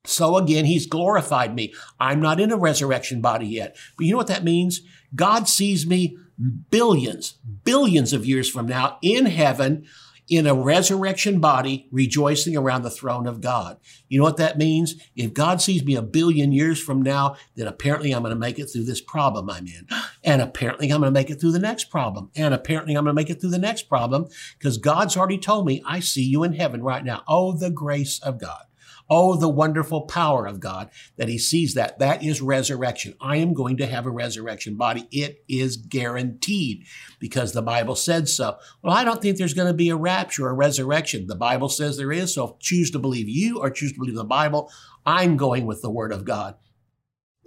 So 0.07 0.37
again, 0.37 0.65
he's 0.65 0.85
glorified 0.85 1.55
me. 1.55 1.73
I'm 1.99 2.19
not 2.19 2.39
in 2.39 2.51
a 2.51 2.57
resurrection 2.57 3.21
body 3.21 3.47
yet. 3.47 3.75
But 3.97 4.05
you 4.05 4.11
know 4.11 4.17
what 4.17 4.27
that 4.27 4.43
means? 4.43 4.81
God 5.15 5.47
sees 5.47 5.87
me 5.87 6.17
billions, 6.69 7.39
billions 7.63 8.13
of 8.13 8.25
years 8.25 8.49
from 8.49 8.67
now 8.67 8.97
in 9.01 9.25
heaven 9.25 9.85
in 10.27 10.47
a 10.47 10.55
resurrection 10.55 11.39
body 11.39 11.87
rejoicing 11.91 12.57
around 12.57 12.81
the 12.81 12.89
throne 12.89 13.27
of 13.27 13.41
God. 13.41 13.77
You 14.07 14.17
know 14.17 14.23
what 14.23 14.37
that 14.37 14.57
means? 14.57 14.95
If 15.15 15.33
God 15.33 15.61
sees 15.61 15.83
me 15.83 15.95
a 15.95 16.01
billion 16.01 16.51
years 16.51 16.81
from 16.81 17.01
now, 17.01 17.35
then 17.55 17.67
apparently 17.67 18.11
I'm 18.11 18.23
going 18.23 18.33
to 18.33 18.39
make 18.39 18.57
it 18.57 18.65
through 18.65 18.85
this 18.85 19.01
problem 19.01 19.49
I'm 19.49 19.67
in. 19.67 19.87
And 20.23 20.41
apparently 20.41 20.89
I'm 20.89 21.01
going 21.01 21.13
to 21.13 21.19
make 21.19 21.29
it 21.29 21.39
through 21.39 21.51
the 21.51 21.59
next 21.59 21.85
problem. 21.85 22.31
And 22.35 22.53
apparently 22.53 22.95
I'm 22.95 23.03
going 23.03 23.15
to 23.15 23.21
make 23.21 23.29
it 23.29 23.39
through 23.39 23.51
the 23.51 23.59
next 23.59 23.83
problem 23.83 24.27
because 24.57 24.77
God's 24.77 25.15
already 25.15 25.37
told 25.37 25.65
me, 25.65 25.83
I 25.85 25.99
see 25.99 26.23
you 26.23 26.43
in 26.43 26.53
heaven 26.53 26.81
right 26.81 27.03
now. 27.03 27.23
Oh, 27.27 27.53
the 27.53 27.69
grace 27.69 28.19
of 28.19 28.39
God. 28.39 28.63
Oh, 29.09 29.35
the 29.35 29.49
wonderful 29.49 30.01
power 30.01 30.47
of 30.47 30.59
God 30.59 30.89
that 31.17 31.29
he 31.29 31.37
sees 31.37 31.75
that. 31.75 31.99
That 31.99 32.23
is 32.23 32.41
resurrection. 32.41 33.13
I 33.21 33.37
am 33.37 33.53
going 33.53 33.77
to 33.77 33.85
have 33.85 34.05
a 34.05 34.11
resurrection 34.11 34.75
body. 34.75 35.07
It 35.11 35.43
is 35.47 35.77
guaranteed 35.77 36.85
because 37.19 37.51
the 37.51 37.61
Bible 37.61 37.95
said 37.95 38.27
so. 38.27 38.57
Well, 38.81 38.95
I 38.95 39.03
don't 39.03 39.21
think 39.21 39.37
there's 39.37 39.53
going 39.53 39.67
to 39.67 39.73
be 39.73 39.89
a 39.89 39.95
rapture 39.95 40.47
or 40.47 40.51
a 40.51 40.53
resurrection. 40.53 41.27
The 41.27 41.35
Bible 41.35 41.69
says 41.69 41.97
there 41.97 42.11
is. 42.11 42.33
So 42.33 42.57
choose 42.59 42.89
to 42.91 42.99
believe 42.99 43.29
you 43.29 43.59
or 43.59 43.69
choose 43.69 43.93
to 43.93 43.99
believe 43.99 44.15
the 44.15 44.23
Bible. 44.23 44.71
I'm 45.05 45.37
going 45.37 45.65
with 45.65 45.81
the 45.81 45.91
word 45.91 46.11
of 46.11 46.25
God. 46.25 46.55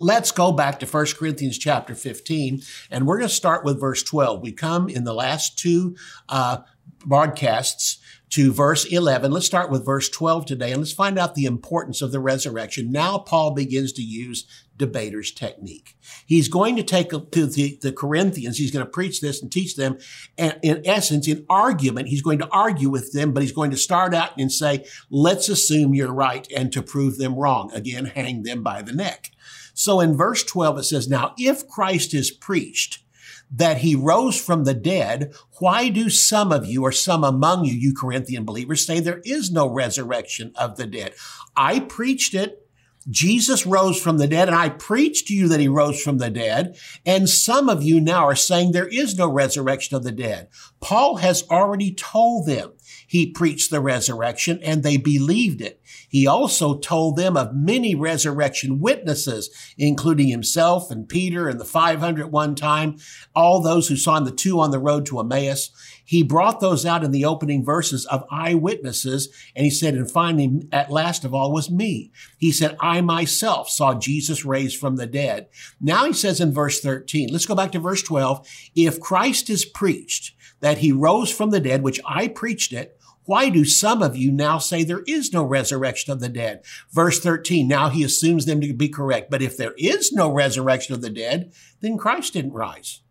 Let's 0.00 0.31
go 0.31 0.53
back 0.53 0.79
to 0.79 0.87
1 0.87 1.07
Corinthians 1.19 1.59
chapter 1.59 1.93
15, 1.93 2.62
and 2.88 3.05
we're 3.05 3.19
going 3.19 3.29
to 3.29 3.35
start 3.35 3.65
with 3.65 3.81
verse 3.81 4.05
12. 4.05 4.43
We 4.43 4.53
come 4.53 4.88
in 4.88 5.03
the 5.03 5.12
last 5.12 5.59
two 5.59 5.97
uh, 6.29 6.59
broadcasts 7.05 7.99
to 8.30 8.52
verse 8.52 8.85
11. 8.85 9.32
Let's 9.32 9.47
start 9.47 9.70
with 9.70 9.87
verse 9.87 10.08
12 10.08 10.47
today 10.47 10.73
and 10.73 10.80
let's 10.80 10.92
find 10.92 11.18
out 11.18 11.35
the 11.35 11.47
importance 11.47 12.02
of 12.02 12.12
the 12.12 12.20
resurrection. 12.20 12.90
Now 12.90 13.18
Paul 13.18 13.52
begins 13.52 13.92
to 13.94 14.02
use 14.02 14.47
debater's 14.76 15.32
technique. 15.32 15.97
He's 16.26 16.49
going 16.49 16.76
to 16.76 16.82
take 16.82 17.11
to 17.11 17.47
the, 17.47 17.78
the 17.80 17.92
Corinthians, 17.92 18.58
he's 18.58 18.70
going 18.70 18.85
to 18.85 18.90
preach 18.90 19.20
this 19.20 19.42
and 19.42 19.50
teach 19.50 19.76
them. 19.76 19.99
And 20.37 20.58
in 20.62 20.82
essence, 20.87 21.26
in 21.26 21.47
argument, 21.49 22.08
he's 22.08 22.23
going 22.23 22.38
to 22.38 22.49
argue 22.50 22.90
with 22.90 23.12
them, 23.12 23.32
but 23.32 23.42
he's 23.42 23.52
going 23.52 23.70
to 23.70 23.76
start 23.76 24.14
out 24.14 24.37
and 24.38 24.52
say, 24.52 24.85
let's 25.11 25.49
assume 25.49 25.94
you're 25.94 26.12
right 26.12 26.47
and 26.54 26.73
to 26.73 26.82
prove 26.82 27.18
them 27.18 27.35
wrong. 27.35 27.73
Again, 27.73 28.04
hang 28.04 28.42
them 28.42 28.62
by 28.62 28.82
the 28.82 28.92
neck. 28.92 29.30
So 29.75 30.00
in 30.00 30.16
verse 30.16 30.44
12, 30.44 30.78
it 30.78 30.85
says, 30.85 31.08
now 31.08 31.35
if 31.38 31.66
Christ 31.66 32.12
is 32.12 32.30
preached, 32.30 33.02
that 33.50 33.78
he 33.78 33.95
rose 33.95 34.40
from 34.40 34.64
the 34.64 34.75
dead, 34.75 35.33
why 35.59 35.88
do 35.88 36.11
some 36.11 36.52
of 36.52 36.67
you 36.67 36.83
or 36.83 36.93
some 36.93 37.25
among 37.25 37.64
you, 37.64 37.73
you 37.73 37.95
Corinthian 37.95 38.45
believers, 38.45 38.85
say 38.85 39.00
there 39.00 39.23
is 39.25 39.50
no 39.50 39.67
resurrection 39.67 40.52
of 40.55 40.76
the 40.76 40.87
dead? 40.87 41.14
I 41.57 41.81
preached 41.81 42.35
it. 42.35 42.64
Jesus 43.11 43.64
rose 43.64 44.00
from 44.00 44.19
the 44.19 44.26
dead 44.26 44.49
and 44.49 44.57
I 44.57 44.69
preached 44.69 45.28
to 45.28 45.35
you 45.35 45.49
that 45.49 45.61
he 45.61 45.69
rose 45.69 46.02
from 46.02 46.19
the 46.19 46.28
dead. 46.28 46.76
And 47.07 47.28
some 47.28 47.71
of 47.71 47.83
you 47.83 48.00
now 48.00 48.26
are 48.26 48.37
saying 48.37 48.73
there 48.73 48.88
is 48.88 49.17
no 49.17 49.31
resurrection 49.31 49.97
of 49.97 50.05
the 50.05 50.12
dead. 50.12 50.49
Paul 50.81 51.17
has 51.17 51.43
already 51.50 51.95
told 51.95 52.47
them 52.47 52.73
he 53.07 53.31
preached 53.31 53.71
the 53.71 53.81
resurrection 53.81 54.61
and 54.62 54.83
they 54.83 54.99
believed 54.99 55.62
it. 55.62 55.81
He 56.09 56.27
also 56.27 56.79
told 56.79 57.17
them 57.17 57.37
of 57.37 57.55
many 57.55 57.95
resurrection 57.95 58.81
witnesses, 58.81 59.50
including 59.77 60.29
himself 60.29 60.91
and 60.91 61.09
Peter 61.09 61.49
and 61.49 61.61
the 61.61 61.65
500 61.65 62.27
at 62.27 62.33
one 62.33 62.55
time, 62.55 62.97
all 63.35 63.61
those 63.61 63.88
who 63.88 63.97
saw 63.97 64.19
the 64.19 64.31
two 64.31 64.59
on 64.59 64.71
the 64.71 64.79
road 64.79 65.07
to 65.07 65.21
Emmaus. 65.21 65.71
He 66.05 66.23
brought 66.23 66.61
those 66.61 66.87
out 66.87 67.05
in 67.05 67.11
the 67.11 67.27
opening 67.27 67.62
verses 67.65 68.07
of 68.07 68.25
eyewitnesses. 68.31 69.29
And 69.55 69.65
he 69.65 69.71
said, 69.71 69.95
and 69.95 70.11
finally, 70.11 70.62
at 70.73 70.91
last 70.91 71.25
of 71.25 71.35
all 71.35 71.53
was 71.53 71.71
me. 71.71 72.11
He 72.38 72.50
said, 72.50 72.77
I 72.81 73.03
myself 73.03 73.69
saw 73.69 73.95
Jesus 73.95 74.45
raised 74.45 74.79
from 74.79 74.97
the 74.97 75.07
dead. 75.07 75.49
Now 75.81 76.07
he 76.07 76.15
says 76.15 76.41
in 76.41 76.53
verse 76.53 76.81
13, 76.81 77.29
let's 77.31 77.47
go 77.47 77.55
back 77.55 77.73
to 77.73 77.79
verse 77.79 78.03
12. 78.03 78.49
If 78.75 79.00
Christ 79.00 79.50
is 79.50 79.67
preached 79.67 80.35
that 80.61 80.79
he 80.79 80.93
rose 80.93 81.31
from 81.31 81.50
the 81.50 81.61
dead, 81.61 81.83
which 81.83 82.00
I 82.07 82.29
preached 82.29 82.73
it, 82.73 82.98
why 83.28 83.50
do 83.50 83.66
some 83.66 84.02
of 84.02 84.16
you 84.16 84.32
now 84.32 84.56
say 84.56 84.82
there 84.82 85.02
is 85.06 85.35
no 85.35 85.44
resurrection 85.44 86.14
of 86.14 86.20
the 86.20 86.30
dead? 86.30 86.64
Verse 86.90 87.20
13, 87.20 87.68
now 87.68 87.90
he 87.90 88.02
assumes 88.02 88.47
them 88.47 88.58
to 88.62 88.73
be 88.73 88.88
correct. 88.88 89.30
But 89.30 89.42
if 89.42 89.54
there 89.54 89.75
is 89.76 90.14
no 90.14 90.32
resurrection 90.32 90.94
of 90.94 91.02
the 91.02 91.11
dead, 91.11 91.52
then 91.82 91.99
Christ 91.99 92.32
didn't 92.32 92.54
rise. 92.54 93.02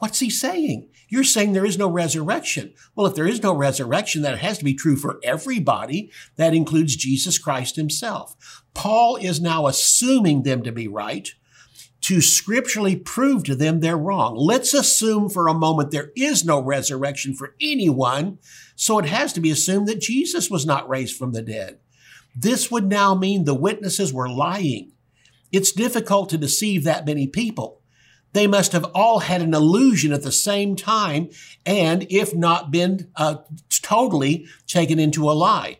What's 0.00 0.20
he 0.20 0.28
saying? 0.28 0.90
You're 1.08 1.24
saying 1.24 1.54
there 1.54 1.64
is 1.64 1.78
no 1.78 1.88
resurrection. 1.88 2.74
Well, 2.94 3.06
if 3.06 3.14
there 3.14 3.26
is 3.26 3.42
no 3.42 3.54
resurrection, 3.54 4.20
that 4.20 4.36
has 4.40 4.58
to 4.58 4.66
be 4.66 4.74
true 4.74 4.96
for 4.96 5.18
everybody. 5.24 6.10
That 6.36 6.52
includes 6.52 6.94
Jesus 6.94 7.38
Christ 7.38 7.76
himself. 7.76 8.62
Paul 8.74 9.16
is 9.16 9.40
now 9.40 9.66
assuming 9.66 10.42
them 10.42 10.62
to 10.62 10.72
be 10.72 10.88
right 10.88 11.32
to 12.02 12.20
scripturally 12.20 12.96
prove 12.96 13.44
to 13.44 13.54
them 13.54 13.80
they're 13.80 13.96
wrong. 13.96 14.36
Let's 14.36 14.74
assume 14.74 15.28
for 15.28 15.48
a 15.48 15.54
moment 15.54 15.90
there 15.90 16.10
is 16.16 16.44
no 16.44 16.60
resurrection 16.60 17.34
for 17.34 17.54
anyone, 17.60 18.38
so 18.74 18.98
it 18.98 19.06
has 19.06 19.32
to 19.34 19.40
be 19.40 19.50
assumed 19.50 19.88
that 19.88 20.00
Jesus 20.00 20.50
was 20.50 20.66
not 20.66 20.88
raised 20.88 21.16
from 21.16 21.32
the 21.32 21.42
dead. 21.42 21.78
This 22.34 22.70
would 22.70 22.88
now 22.88 23.14
mean 23.14 23.44
the 23.44 23.54
witnesses 23.54 24.12
were 24.12 24.28
lying. 24.28 24.92
It's 25.52 25.70
difficult 25.70 26.28
to 26.30 26.38
deceive 26.38 26.82
that 26.84 27.06
many 27.06 27.26
people. 27.26 27.80
They 28.32 28.46
must 28.46 28.72
have 28.72 28.86
all 28.94 29.20
had 29.20 29.42
an 29.42 29.54
illusion 29.54 30.12
at 30.12 30.22
the 30.22 30.32
same 30.32 30.74
time, 30.74 31.28
and 31.66 32.06
if 32.10 32.34
not 32.34 32.70
been 32.70 33.10
uh, 33.16 33.36
totally 33.82 34.46
taken 34.66 34.98
into 34.98 35.30
a 35.30 35.32
lie. 35.32 35.78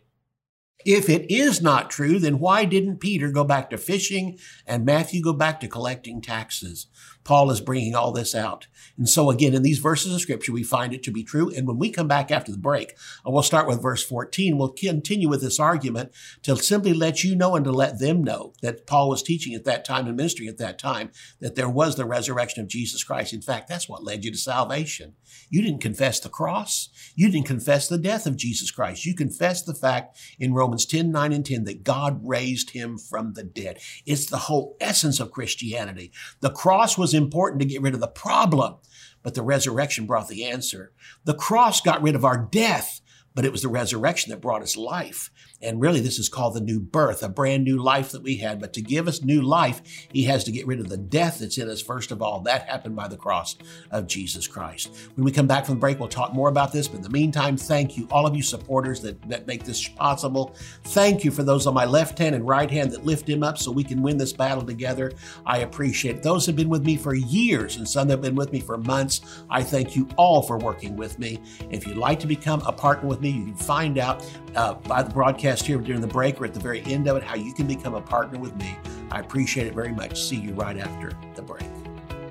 If 0.85 1.09
it 1.09 1.33
is 1.33 1.62
not 1.62 1.91
true, 1.91 2.19
then 2.19 2.39
why 2.39 2.65
didn't 2.65 2.99
Peter 2.99 3.31
go 3.31 3.45
back 3.45 3.71
to 3.71 3.79
fishing 3.79 4.39
and 4.67 4.85
Matthew 4.85 5.23
go 5.23 5.33
back 5.33 5.61
to 5.61 5.69
collecting 5.69 6.21
taxes? 6.21 6.87
Paul 7.25 7.50
is 7.50 7.61
bringing 7.61 7.95
all 7.95 8.12
this 8.12 8.35
out. 8.35 8.67
And 8.97 9.09
so 9.09 9.31
again, 9.31 9.55
in 9.55 9.62
these 9.62 9.79
verses 9.79 10.14
of 10.14 10.21
scripture, 10.21 10.52
we 10.52 10.62
find 10.62 10.93
it 10.93 11.02
to 11.05 11.11
be 11.11 11.25
true. 11.25 11.50
And 11.55 11.67
when 11.67 11.79
we 11.79 11.91
come 11.91 12.09
back 12.09 12.31
after 12.31 12.52
the 12.52 12.59
break, 12.59 12.97
uh, 13.26 13.31
we'll 13.31 13.43
start 13.43 13.69
with 13.69 13.83
verse 13.83 14.05
14. 14.05 14.59
We'll 14.59 14.71
continue 14.71 15.29
with 15.29 15.41
this 15.41 15.61
argument 15.61 16.12
to 16.43 16.57
simply 16.57 16.93
let 16.93 17.25
you 17.25 17.35
know 17.35 17.57
and 17.57 17.64
to 17.64 17.73
let 17.73 17.99
them 17.99 18.23
know 18.23 18.52
that 18.62 18.87
Paul 18.87 19.09
was 19.09 19.23
teaching 19.23 19.55
at 19.55 19.64
that 19.64 19.85
time 19.85 20.07
and 20.07 20.17
ministry 20.17 20.49
at 20.49 20.59
that 20.59 20.79
time 20.79 21.11
that 21.41 21.55
there 21.55 21.69
was 21.69 21.97
the 21.97 22.05
resurrection 22.05 22.62
of 22.62 22.69
Jesus 22.69 23.05
Christ. 23.05 23.33
In 23.33 23.43
fact, 23.43 23.69
that's 23.69 23.88
what 23.88 24.05
led 24.05 24.25
you 24.25 24.33
to 24.33 24.38
salvation. 24.38 25.14
You 25.49 25.62
didn't 25.62 25.81
confess 25.81 26.21
the 26.21 26.29
cross. 26.29 26.88
You 27.14 27.31
didn't 27.31 27.47
confess 27.47 27.88
the 27.88 27.99
death 27.99 28.26
of 28.26 28.37
Jesus 28.37 28.71
Christ. 28.71 29.05
You 29.05 29.14
confessed 29.14 29.67
the 29.67 29.75
fact 29.75 30.19
in 30.38 30.55
Romans 30.55 30.87
10, 30.87 31.11
9 31.11 31.33
and 31.33 31.45
10 31.45 31.64
that 31.64 31.85
God 31.85 32.21
raised 32.23 32.71
him 32.71 32.99
from 32.99 33.35
the 33.35 33.43
dead. 33.43 33.79
It's 34.07 34.26
the 34.26 34.38
whole 34.38 34.76
essence 34.81 35.21
of 35.21 35.31
Christianity. 35.31 36.12
The 36.41 36.50
cross 36.50 36.99
important 37.14 37.61
to 37.61 37.69
get 37.69 37.83
rid 37.83 37.95
of 37.95 38.00
the 38.00 38.09
problem, 38.09 38.76
but 39.23 39.35
the 39.35 39.42
resurrection 39.42 40.07
brought 40.07 40.28
the 40.28 40.45
answer. 40.45 40.92
The 41.25 41.35
cross 41.35 41.81
got 41.81 42.02
rid 42.02 42.14
of 42.14 42.25
our 42.25 42.49
death, 42.50 43.00
but 43.35 43.45
it 43.45 43.52
was 43.52 43.62
the 43.62 43.69
resurrection 43.69 44.31
that 44.31 44.40
brought 44.40 44.62
us 44.62 44.76
life. 44.76 45.31
And 45.62 45.81
really, 45.81 46.00
this 46.00 46.19
is 46.19 46.28
called 46.28 46.54
the 46.54 46.61
new 46.61 46.81
birth, 46.81 47.23
a 47.23 47.28
brand 47.28 47.64
new 47.64 47.78
life 47.78 48.11
that 48.12 48.23
we 48.23 48.37
had. 48.37 48.61
But 48.61 48.73
to 48.75 48.83
give 48.83 49.09
us 49.09 49.23
new 49.23 49.42
life, 49.42 49.83
he 50.12 50.25
has 50.25 50.45
to 50.45 50.52
get 50.52 50.66
rid 50.66 50.81
of 50.81 50.88
the 50.88 50.97
death 50.97 51.38
that's 51.38 51.59
in 51.59 51.69
us, 51.69 51.81
first 51.81 52.11
of 52.11 52.21
all. 52.21 52.40
That 52.40 52.69
happened 52.69 52.97
by 52.97 53.09
the 53.09 53.16
cross 53.16 53.57
of 53.90 54.07
Jesus 54.07 54.47
Christ. 54.47 54.90
When 55.14 55.25
we 55.25 55.33
come 55.33 55.47
back 55.47 55.66
from 55.66 55.76
the 55.76 55.81
break, 55.81 55.99
we'll 55.99 56.09
talk 56.09 56.33
more 56.33 56.49
about 56.49 56.73
this. 56.73 56.88
But 56.88 56.99
in 56.99 57.02
the 57.02 57.11
meantime, 57.11 57.57
thank 57.57 57.97
you, 57.97 58.09
all 58.11 58.26
of 58.26 58.35
you 58.35 58.42
supporters 58.42 59.00
that, 59.02 59.21
that 59.28 59.47
make 59.47 59.64
this 59.64 59.88
possible. 59.88 60.54
Thank 60.85 61.25
you 61.25 61.31
for 61.31 61.42
those 61.42 61.66
on 61.66 61.75
my 61.75 61.85
left 61.85 62.19
hand 62.19 62.35
and 62.35 62.47
right 62.47 62.71
hand 62.71 62.90
that 62.92 63.04
lift 63.04 63.28
him 63.28 63.42
up 63.42 63.59
so 63.59 63.71
we 63.71 63.85
can 63.85 64.02
win 64.02 64.16
this 64.16 64.33
battle 64.33 64.64
together. 64.64 65.12
I 65.47 65.59
appreciate 65.59 66.16
it. 66.16 66.23
Those 66.23 66.47
have 66.47 66.57
been 66.57 66.69
with 66.69 66.85
me 66.85 66.97
for 66.97 67.14
years 67.14 67.76
and 67.76 67.88
some 67.88 68.09
that 68.09 68.14
have 68.14 68.23
been 68.23 68.35
with 68.35 68.52
me 68.52 68.61
for 68.61 68.78
months. 68.78 69.45
I 69.49 69.62
thank 69.62 69.95
you 69.95 70.09
all 70.16 70.42
for 70.42 70.59
working 70.59 70.97
with 70.97 71.19
me. 71.19 71.40
If 71.71 71.87
you'd 71.87 71.97
like 71.97 72.19
to 72.21 72.26
become 72.26 72.62
a 72.66 72.73
partner 72.73 73.09
with 73.09 73.21
me, 73.21 73.31
you 73.31 73.45
can 73.45 73.54
find 73.54 73.99
out 73.99 74.26
uh, 74.54 74.75
by 74.75 75.02
the 75.02 75.11
broadcast 75.11 75.51
here 75.61 75.76
during 75.78 76.00
the 76.00 76.06
break 76.06 76.40
or 76.40 76.47
at 76.47 76.54
the 76.54 76.61
very 76.61 76.82
end 76.87 77.09
of 77.09 77.16
it 77.16 77.23
how 77.23 77.35
you 77.35 77.52
can 77.52 77.66
become 77.66 77.94
a 77.94 78.00
partner 78.00 78.38
with 78.38 78.56
me. 78.56 78.76
I 79.11 79.21
appreciate 79.21 79.66
it 79.66 79.75
very 79.75 79.92
much. 79.92 80.23
See 80.23 80.37
you 80.37 80.54
right 80.54 80.78
after 80.78 81.12
the 81.35 81.42
break. 81.42 81.66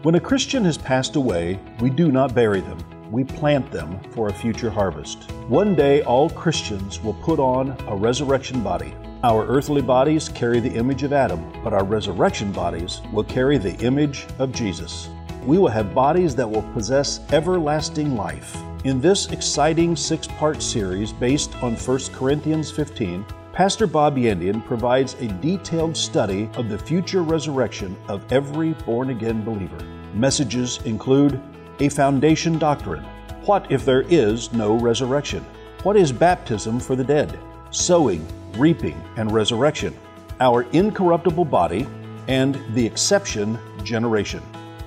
When 0.01 0.15
a 0.15 0.19
Christian 0.19 0.65
has 0.65 0.79
passed 0.79 1.15
away, 1.15 1.59
we 1.79 1.91
do 1.91 2.11
not 2.11 2.33
bury 2.33 2.61
them. 2.61 2.79
We 3.11 3.23
plant 3.23 3.69
them 3.69 3.99
for 4.11 4.29
a 4.29 4.33
future 4.33 4.71
harvest. 4.71 5.29
One 5.47 5.75
day, 5.75 6.01
all 6.01 6.29
Christians 6.29 7.03
will 7.03 7.13
put 7.13 7.39
on 7.39 7.75
a 7.87 7.95
resurrection 7.95 8.63
body. 8.63 8.95
Our 9.23 9.45
earthly 9.45 9.83
bodies 9.83 10.29
carry 10.29 10.59
the 10.59 10.73
image 10.73 11.03
of 11.03 11.13
Adam, 11.13 11.45
but 11.63 11.73
our 11.73 11.83
resurrection 11.83 12.51
bodies 12.51 13.01
will 13.13 13.25
carry 13.25 13.59
the 13.59 13.77
image 13.85 14.25
of 14.39 14.51
Jesus. 14.51 15.09
We 15.45 15.59
will 15.59 15.67
have 15.67 15.93
bodies 15.93 16.35
that 16.37 16.49
will 16.49 16.63
possess 16.73 17.19
everlasting 17.31 18.15
life. 18.15 18.57
In 18.83 18.99
this 18.99 19.27
exciting 19.27 19.95
six 19.95 20.25
part 20.25 20.59
series 20.59 21.13
based 21.13 21.55
on 21.61 21.75
1 21.75 21.99
Corinthians 22.13 22.71
15, 22.71 23.23
Pastor 23.53 23.85
Bob 23.85 24.15
Yandian 24.15 24.65
provides 24.65 25.13
a 25.19 25.27
detailed 25.27 25.95
study 25.95 26.49
of 26.55 26.67
the 26.67 26.79
future 26.79 27.21
resurrection 27.21 27.95
of 28.07 28.25
every 28.31 28.73
born 28.73 29.11
again 29.11 29.43
believer. 29.43 29.77
Messages 30.15 30.79
include 30.85 31.39
a 31.79 31.89
foundation 31.89 32.57
doctrine. 32.57 33.03
What 33.45 33.71
if 33.71 33.85
there 33.85 34.01
is 34.09 34.51
no 34.51 34.73
resurrection? 34.73 35.45
What 35.83 35.95
is 35.95 36.11
baptism 36.11 36.79
for 36.79 36.95
the 36.95 37.03
dead? 37.03 37.37
Sowing, 37.69 38.25
reaping, 38.57 38.99
and 39.15 39.31
resurrection. 39.31 39.95
Our 40.39 40.63
incorruptible 40.71 41.45
body 41.45 41.85
and 42.27 42.59
the 42.73 42.83
exception 42.83 43.59
generation. 43.83 44.41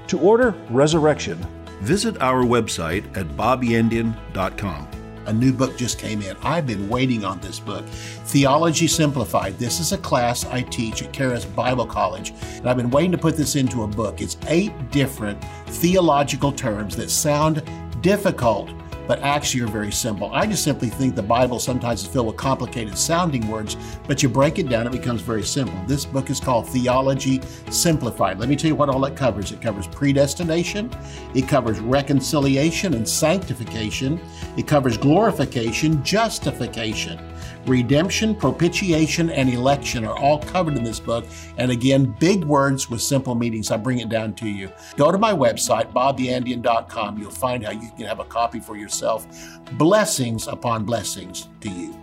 To 0.08 0.18
order 0.18 0.50
Resurrection, 0.68 1.38
Visit 1.84 2.22
our 2.22 2.44
website 2.44 3.04
at 3.14 3.28
bobyandian.com. 3.36 4.88
A 5.26 5.32
new 5.34 5.52
book 5.52 5.76
just 5.76 5.98
came 5.98 6.22
in. 6.22 6.34
I've 6.42 6.66
been 6.66 6.88
waiting 6.88 7.26
on 7.26 7.40
this 7.40 7.60
book, 7.60 7.84
Theology 8.24 8.86
Simplified. 8.86 9.58
This 9.58 9.80
is 9.80 9.92
a 9.92 9.98
class 9.98 10.46
I 10.46 10.62
teach 10.62 11.02
at 11.02 11.12
Charis 11.12 11.44
Bible 11.44 11.84
College, 11.84 12.32
and 12.56 12.66
I've 12.66 12.78
been 12.78 12.88
waiting 12.88 13.12
to 13.12 13.18
put 13.18 13.36
this 13.36 13.54
into 13.54 13.82
a 13.82 13.86
book. 13.86 14.22
It's 14.22 14.38
eight 14.46 14.72
different 14.92 15.44
theological 15.66 16.52
terms 16.52 16.96
that 16.96 17.10
sound 17.10 17.62
difficult 18.00 18.70
but 19.06 19.20
actually 19.20 19.62
are 19.62 19.68
very 19.68 19.92
simple. 19.92 20.30
I 20.32 20.46
just 20.46 20.64
simply 20.64 20.88
think 20.88 21.14
the 21.14 21.22
Bible 21.22 21.58
sometimes 21.58 22.02
is 22.02 22.08
filled 22.08 22.26
with 22.26 22.36
complicated 22.36 22.96
sounding 22.96 23.48
words, 23.48 23.76
but 24.06 24.22
you 24.22 24.28
break 24.28 24.58
it 24.58 24.68
down, 24.68 24.86
it 24.86 24.92
becomes 24.92 25.20
very 25.20 25.42
simple. 25.42 25.78
This 25.86 26.04
book 26.04 26.30
is 26.30 26.40
called 26.40 26.68
Theology 26.68 27.40
Simplified. 27.70 28.38
Let 28.38 28.48
me 28.48 28.56
tell 28.56 28.68
you 28.68 28.76
what 28.76 28.88
all 28.88 29.04
it 29.04 29.16
covers 29.16 29.52
it 29.52 29.60
covers 29.60 29.86
predestination, 29.86 30.90
it 31.34 31.48
covers 31.48 31.80
reconciliation 31.80 32.94
and 32.94 33.08
sanctification, 33.08 34.20
it 34.56 34.66
covers 34.66 34.96
glorification, 34.96 36.02
justification 36.02 37.18
Redemption, 37.66 38.34
propitiation, 38.34 39.30
and 39.30 39.48
election 39.48 40.04
are 40.04 40.16
all 40.18 40.38
covered 40.38 40.76
in 40.76 40.84
this 40.84 41.00
book. 41.00 41.24
And 41.56 41.70
again, 41.70 42.14
big 42.18 42.44
words 42.44 42.90
with 42.90 43.00
simple 43.00 43.34
meanings. 43.34 43.70
I 43.70 43.78
bring 43.78 44.00
it 44.00 44.10
down 44.10 44.34
to 44.34 44.48
you. 44.48 44.70
Go 44.96 45.10
to 45.10 45.16
my 45.16 45.32
website, 45.32 45.92
bobyandian.com. 45.92 47.18
You'll 47.18 47.30
find 47.30 47.64
how 47.64 47.72
you 47.72 47.90
can 47.96 48.06
have 48.06 48.20
a 48.20 48.24
copy 48.24 48.60
for 48.60 48.76
yourself. 48.76 49.26
Blessings 49.72 50.46
upon 50.46 50.84
blessings 50.84 51.48
to 51.62 51.70
you. 51.70 51.98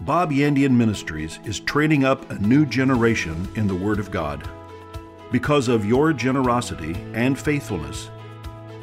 Bob 0.00 0.30
Yandian 0.30 0.70
Ministries 0.70 1.40
is 1.44 1.58
training 1.58 2.04
up 2.04 2.30
a 2.30 2.38
new 2.38 2.64
generation 2.64 3.48
in 3.56 3.66
the 3.66 3.74
Word 3.74 3.98
of 3.98 4.12
God. 4.12 4.48
Because 5.32 5.66
of 5.66 5.84
your 5.84 6.12
generosity 6.12 6.94
and 7.14 7.36
faithfulness, 7.36 8.10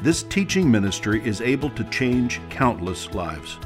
this 0.02 0.24
teaching 0.24 0.70
ministry 0.70 1.26
is 1.26 1.40
able 1.40 1.70
to 1.70 1.84
change 1.84 2.42
countless 2.50 3.14
lives. 3.14 3.58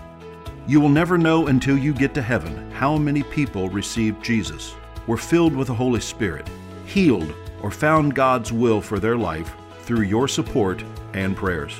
You 0.69 0.83
will 0.83 0.91
never 0.91 1.17
know 1.17 1.47
until 1.47 1.79
you 1.79 1.95
get 1.95 2.13
to 2.13 2.21
heaven 2.21 2.71
how 2.73 2.99
many 2.99 3.23
people 3.23 3.71
received 3.71 4.23
Jesus, 4.23 4.75
were 5.07 5.17
filled 5.17 5.57
with 5.57 5.69
the 5.69 5.75
Holy 5.75 5.99
Spirit, 5.99 6.47
healed, 6.85 7.35
or 7.63 7.71
found 7.71 8.15
God's 8.15 8.53
will 8.53 8.83
for 8.83 8.99
their 8.99 9.17
life 9.17 9.51
through 9.81 10.03
your 10.03 10.29
support 10.29 10.85
and 11.15 11.35
prayers. 11.35 11.73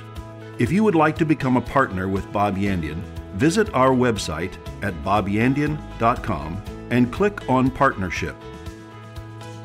If 0.59 0.73
you 0.73 0.83
would 0.85 0.95
like 0.95 1.17
to 1.17 1.27
become 1.27 1.59
a 1.59 1.61
partner 1.61 2.09
with 2.09 2.33
Bob 2.33 2.57
Yandian, 2.57 3.03
visit 3.35 3.73
our 3.75 3.91
website 3.91 4.55
at 4.83 4.95
bobyandian.com 5.05 6.63
and 6.89 7.13
click 7.13 7.47
on 7.47 7.71
Partnership. 7.71 8.37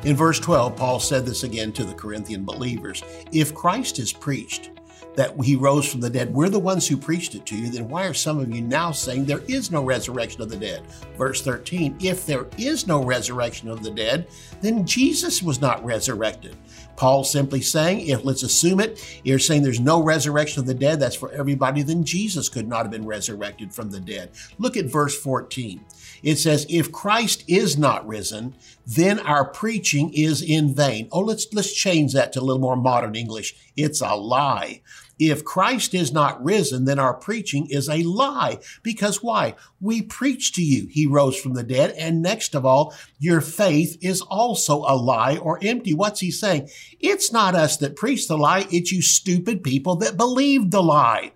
In 0.04 0.16
verse 0.16 0.38
12, 0.38 0.76
Paul 0.76 1.00
said 1.00 1.24
this 1.24 1.44
again 1.44 1.72
to 1.72 1.84
the 1.84 1.94
Corinthian 1.94 2.44
believers 2.44 3.02
If 3.32 3.54
Christ 3.54 3.98
is 3.98 4.12
preached, 4.12 4.68
that 5.16 5.38
he 5.42 5.56
rose 5.56 5.90
from 5.90 6.00
the 6.00 6.10
dead. 6.10 6.32
We're 6.32 6.48
the 6.48 6.58
ones 6.58 6.86
who 6.86 6.96
preached 6.96 7.34
it 7.34 7.46
to 7.46 7.56
you. 7.56 7.70
Then 7.70 7.88
why 7.88 8.06
are 8.06 8.14
some 8.14 8.38
of 8.38 8.54
you 8.54 8.60
now 8.60 8.92
saying 8.92 9.24
there 9.24 9.42
is 9.48 9.70
no 9.70 9.82
resurrection 9.84 10.42
of 10.42 10.50
the 10.50 10.56
dead? 10.56 10.82
Verse 11.16 11.42
13 11.42 11.96
If 12.00 12.26
there 12.26 12.46
is 12.58 12.86
no 12.86 13.04
resurrection 13.04 13.68
of 13.68 13.82
the 13.82 13.90
dead, 13.90 14.26
then 14.60 14.86
Jesus 14.86 15.42
was 15.42 15.60
not 15.60 15.84
resurrected. 15.84 16.56
Paul 16.96 17.24
simply 17.24 17.60
saying, 17.60 18.06
if 18.06 18.24
let's 18.24 18.42
assume 18.42 18.80
it, 18.80 19.04
you're 19.24 19.38
saying 19.38 19.62
there's 19.62 19.80
no 19.80 20.02
resurrection 20.02 20.60
of 20.60 20.66
the 20.66 20.74
dead, 20.74 21.00
that's 21.00 21.16
for 21.16 21.32
everybody, 21.32 21.82
then 21.82 22.04
Jesus 22.04 22.48
could 22.48 22.68
not 22.68 22.82
have 22.82 22.90
been 22.90 23.06
resurrected 23.06 23.72
from 23.72 23.90
the 23.90 24.00
dead. 24.00 24.30
Look 24.58 24.76
at 24.76 24.86
verse 24.86 25.18
14. 25.18 25.84
It 26.22 26.36
says, 26.36 26.66
if 26.68 26.92
Christ 26.92 27.44
is 27.48 27.76
not 27.76 28.06
risen, 28.06 28.54
then 28.86 29.18
our 29.20 29.44
preaching 29.44 30.12
is 30.14 30.40
in 30.40 30.74
vain. 30.74 31.08
Oh, 31.12 31.20
let's, 31.20 31.46
let's 31.52 31.72
change 31.72 32.12
that 32.14 32.32
to 32.32 32.40
a 32.40 32.42
little 32.42 32.62
more 32.62 32.76
modern 32.76 33.14
English. 33.14 33.54
It's 33.76 34.00
a 34.00 34.14
lie. 34.14 34.80
If 35.18 35.44
Christ 35.44 35.94
is 35.94 36.12
not 36.12 36.42
risen, 36.42 36.84
then 36.84 36.98
our 36.98 37.14
preaching 37.14 37.66
is 37.70 37.88
a 37.88 38.02
lie. 38.02 38.58
Because 38.82 39.22
why? 39.22 39.54
We 39.80 40.02
preach 40.02 40.52
to 40.54 40.62
you 40.62 40.86
he 40.90 41.06
rose 41.06 41.38
from 41.38 41.54
the 41.54 41.62
dead. 41.62 41.92
And 41.92 42.22
next 42.22 42.54
of 42.54 42.66
all, 42.66 42.94
your 43.18 43.40
faith 43.40 43.96
is 44.00 44.20
also 44.22 44.78
a 44.86 44.96
lie 44.96 45.36
or 45.36 45.58
empty. 45.62 45.94
What's 45.94 46.20
he 46.20 46.30
saying? 46.30 46.68
It's 47.00 47.32
not 47.32 47.54
us 47.54 47.76
that 47.78 47.96
preach 47.96 48.28
the 48.28 48.38
lie. 48.38 48.66
It's 48.70 48.92
you 48.92 49.02
stupid 49.02 49.62
people 49.62 49.96
that 49.96 50.16
believe 50.16 50.70
the 50.70 50.82
lie. 50.82 51.32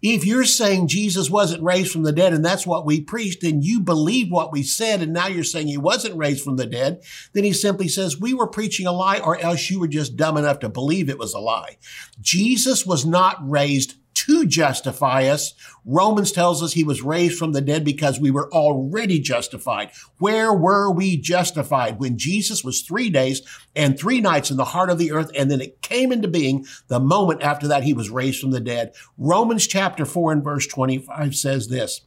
If 0.00 0.24
you're 0.24 0.44
saying 0.44 0.88
Jesus 0.88 1.28
wasn't 1.28 1.62
raised 1.62 1.90
from 1.90 2.04
the 2.04 2.12
dead 2.12 2.32
and 2.32 2.44
that's 2.44 2.66
what 2.66 2.86
we 2.86 3.00
preached 3.00 3.42
and 3.42 3.64
you 3.64 3.80
believe 3.80 4.30
what 4.30 4.52
we 4.52 4.62
said 4.62 5.02
and 5.02 5.12
now 5.12 5.26
you're 5.26 5.42
saying 5.44 5.66
he 5.66 5.76
wasn't 5.76 6.16
raised 6.16 6.44
from 6.44 6.56
the 6.56 6.66
dead, 6.66 7.02
then 7.32 7.44
he 7.44 7.52
simply 7.52 7.88
says 7.88 8.20
we 8.20 8.32
were 8.32 8.46
preaching 8.46 8.86
a 8.86 8.92
lie 8.92 9.18
or 9.18 9.38
else 9.38 9.70
you 9.70 9.80
were 9.80 9.88
just 9.88 10.16
dumb 10.16 10.36
enough 10.36 10.60
to 10.60 10.68
believe 10.68 11.08
it 11.08 11.18
was 11.18 11.34
a 11.34 11.40
lie. 11.40 11.78
Jesus 12.20 12.86
was 12.86 13.04
not 13.04 13.36
raised 13.40 13.96
to 14.28 14.46
justify 14.46 15.24
us. 15.24 15.54
Romans 15.84 16.32
tells 16.32 16.62
us 16.62 16.72
he 16.72 16.84
was 16.84 17.02
raised 17.02 17.38
from 17.38 17.52
the 17.52 17.60
dead 17.60 17.84
because 17.84 18.20
we 18.20 18.30
were 18.30 18.52
already 18.52 19.18
justified. 19.18 19.90
Where 20.18 20.52
were 20.52 20.90
we 20.90 21.16
justified? 21.16 21.98
When 21.98 22.18
Jesus 22.18 22.62
was 22.62 22.82
three 22.82 23.10
days 23.10 23.42
and 23.74 23.98
three 23.98 24.20
nights 24.20 24.50
in 24.50 24.58
the 24.58 24.66
heart 24.66 24.90
of 24.90 24.98
the 24.98 25.12
earth, 25.12 25.30
and 25.34 25.50
then 25.50 25.60
it 25.60 25.80
came 25.80 26.12
into 26.12 26.28
being 26.28 26.66
the 26.88 27.00
moment 27.00 27.42
after 27.42 27.66
that 27.68 27.84
he 27.84 27.94
was 27.94 28.10
raised 28.10 28.40
from 28.40 28.50
the 28.50 28.60
dead. 28.60 28.92
Romans 29.16 29.66
chapter 29.66 30.04
4 30.04 30.32
and 30.32 30.44
verse 30.44 30.66
25 30.66 31.34
says 31.34 31.68
this 31.68 32.02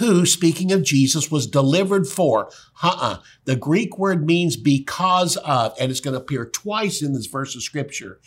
who, 0.00 0.24
speaking 0.24 0.72
of 0.72 0.82
Jesus, 0.82 1.30
was 1.30 1.46
delivered 1.46 2.06
for. 2.06 2.50
Uh-uh. 2.82 3.18
The 3.44 3.54
Greek 3.54 3.98
word 3.98 4.24
means 4.26 4.56
because 4.56 5.36
of, 5.36 5.74
and 5.78 5.90
it's 5.90 6.00
going 6.00 6.14
to 6.14 6.20
appear 6.20 6.46
twice 6.46 7.02
in 7.02 7.12
this 7.12 7.26
verse 7.26 7.54
of 7.54 7.62
scripture. 7.62 8.18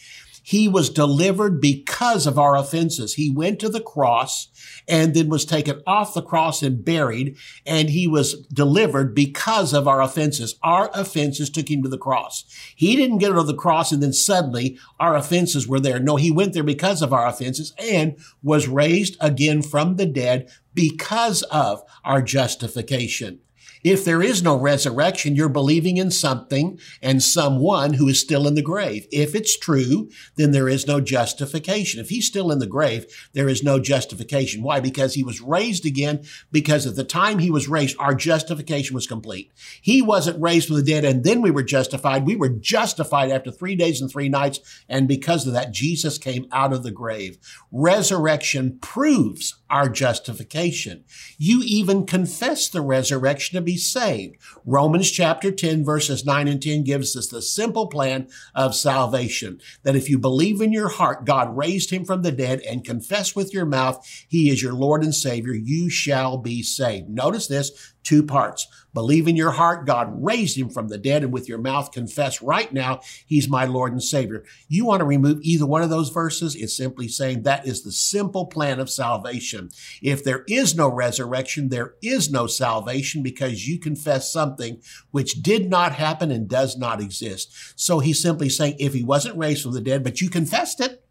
He 0.46 0.68
was 0.68 0.90
delivered 0.90 1.62
because 1.62 2.28
of 2.28 2.38
our 2.38 2.58
offenses. 2.58 3.14
He 3.14 3.32
went 3.32 3.60
to 3.60 3.70
the 3.70 3.80
cross 3.80 4.50
and 4.90 5.14
then 5.14 5.30
was 5.30 5.46
taken 5.46 5.82
off 5.88 6.14
the 6.14 6.22
cross 6.22 6.62
and 6.62 6.84
buried, 6.84 7.38
and 7.66 7.90
he 7.90 8.08
was 8.08 8.46
delivered 8.48 9.16
because 9.16 9.74
of 9.74 9.88
our 9.88 10.02
offenses. 10.02 10.60
Our 10.62 10.92
offenses 10.94 11.50
took 11.50 11.72
him 11.72 11.82
to 11.84 11.90
the 11.90 11.98
cross. 11.98 12.44
He 12.76 12.98
didn't 12.98 13.20
get 13.20 13.30
to 13.30 13.44
the 13.44 13.56
cross 13.56 13.94
and 13.94 14.04
then 14.04 14.12
suddenly 14.12 14.78
our 15.00 15.16
offenses 15.16 15.66
were 15.66 15.80
there. 15.80 16.00
No, 16.00 16.18
he 16.18 16.30
went 16.30 16.54
there 16.54 16.64
because 16.64 17.02
of 17.02 17.14
our 17.14 17.26
offenses 17.26 17.74
and 17.80 18.18
was 18.44 18.68
raised 18.68 19.16
again 19.22 19.62
from 19.62 19.96
the 19.96 20.06
dead 20.06 20.50
because 20.74 21.44
of 21.44 21.84
our 22.04 22.22
justification. 22.22 23.40
If 23.84 24.06
there 24.06 24.24
is 24.24 24.42
no 24.42 24.56
resurrection, 24.56 25.36
you're 25.36 25.50
believing 25.50 25.98
in 25.98 26.12
something 26.12 26.80
and 27.02 27.22
someone 27.22 27.94
who 27.94 28.08
is 28.08 28.20
still 28.20 28.48
in 28.48 28.56
the 28.56 28.62
grave. 28.62 29.08
If 29.12 29.36
it's 29.36 29.58
true, 29.58 30.10
then 30.36 30.52
there 30.52 30.70
is 30.70 30.88
no 30.88 31.02
justification. 31.02 32.00
If 32.00 32.10
he's 32.10 32.28
still 32.28 32.52
in 32.52 32.60
the 32.60 32.68
grave, 32.68 33.06
there 33.34 33.50
is 33.50 33.64
no 33.64 33.80
justification. 33.80 34.64
Why? 34.64 34.80
Because 34.80 35.16
he 35.16 35.24
was 35.24 35.42
raised 35.42 35.86
again, 35.86 36.24
because 36.52 36.86
at 36.86 36.96
the 36.96 37.04
time 37.04 37.40
he 37.40 37.52
was 37.52 37.68
raised, 37.68 37.98
our 38.00 38.16
justification 38.16 38.94
was 38.96 39.08
complete. 39.08 39.52
He 39.82 40.02
wasn't 40.02 40.42
raised 40.42 40.68
from 40.68 40.78
the 40.78 40.84
dead 40.84 41.04
and 41.04 41.24
then 41.24 41.42
we 41.42 41.52
were 41.52 41.64
justified. 41.64 42.26
We 42.26 42.36
were 42.36 42.50
justified 42.50 43.32
after 43.32 43.52
three 43.52 43.76
days 43.76 44.02
and 44.02 44.10
three 44.10 44.30
nights. 44.30 44.60
And 44.88 45.08
because 45.08 45.46
of 45.46 45.54
that, 45.54 45.72
Jesus 45.72 46.18
came 46.18 46.48
out 46.52 46.74
of 46.74 46.84
the 46.84 46.92
grave. 46.92 47.38
Resurrection 47.72 48.78
proves 48.82 49.56
our 49.74 49.90
justification. 49.90 51.04
You 51.40 51.64
even 51.66 52.06
confess 52.06 52.70
the 52.70 52.82
resurrection 52.82 53.56
to 53.58 53.62
be 53.62 53.76
saved. 53.76 54.38
Romans 54.68 55.10
chapter 55.10 55.52
10 55.52 55.84
verses 55.84 56.24
9 56.24 56.48
and 56.48 56.62
10 56.62 56.84
gives 56.84 57.18
us 57.18 57.28
the 57.28 57.42
simple 57.42 57.88
plan 57.88 58.28
of 58.54 58.76
salvation. 58.76 59.60
That 59.82 59.96
if 59.96 60.12
you 60.12 60.20
believe 60.20 60.62
in 60.62 60.72
your 60.72 60.90
heart 60.90 61.26
God 61.26 61.58
raised 61.58 61.90
him 61.90 62.06
from 62.06 62.22
the 62.22 62.32
dead 62.32 62.62
and 62.62 62.86
confess 62.86 63.36
with 63.36 63.52
your 63.52 63.66
mouth 63.66 64.08
he 64.28 64.52
is 64.52 64.62
your 64.62 64.74
Lord 64.74 65.04
and 65.04 65.16
Savior, 65.16 65.56
you 65.56 65.90
shall 65.90 66.38
be 66.38 66.62
saved. 66.62 67.10
Notice 67.10 67.48
this, 67.48 67.93
two 68.04 68.24
parts. 68.24 68.68
Believe 68.94 69.28
in 69.28 69.36
your 69.36 69.52
heart 69.52 69.88
God 69.88 70.24
raised 70.24 70.58
him 70.58 70.70
from 70.70 70.88
the 70.88 70.98
dead 70.98 71.24
and 71.24 71.34
with 71.34 71.50
your 71.50 71.58
mouth 71.58 71.92
confess 71.92 72.42
right 72.42 72.72
now 72.72 73.02
he's 73.26 73.50
my 73.50 73.66
Lord 73.66 73.92
and 73.92 74.04
Savior. 74.04 74.44
You 74.68 74.86
want 74.86 75.00
to 75.00 75.06
remove 75.06 75.40
either 75.42 75.66
one 75.66 75.82
of 75.82 75.90
those 75.90 76.10
verses? 76.10 76.56
It's 76.56 76.78
simply 76.78 77.08
saying 77.08 77.44
that 77.44 77.68
is 77.68 77.84
the 77.84 77.92
simple 77.92 78.46
plan 78.46 78.80
of 78.80 78.90
salvation. 78.90 79.70
If 80.02 80.24
there 80.24 80.44
is 80.48 80.76
no 80.76 80.90
resurrection, 80.90 81.70
there 81.70 81.96
is 82.04 82.32
no 82.32 82.46
salvation 82.46 83.24
because 83.24 83.68
you 83.68 83.80
confess 83.80 84.32
something 84.32 84.82
which 85.12 85.42
did 85.42 85.70
not 85.70 85.94
happen 85.94 86.30
and 86.30 86.48
does 86.48 86.78
not 86.78 87.02
exist. 87.02 87.74
So 87.76 88.00
he's 88.00 88.22
simply 88.22 88.50
saying 88.50 88.76
if 88.80 88.94
he 88.94 89.04
wasn't 89.04 89.38
raised 89.38 89.64
from 89.64 89.74
the 89.74 89.82
dead, 89.82 90.04
but 90.04 90.22
you 90.22 90.30
confessed 90.30 90.80
it, 90.80 91.04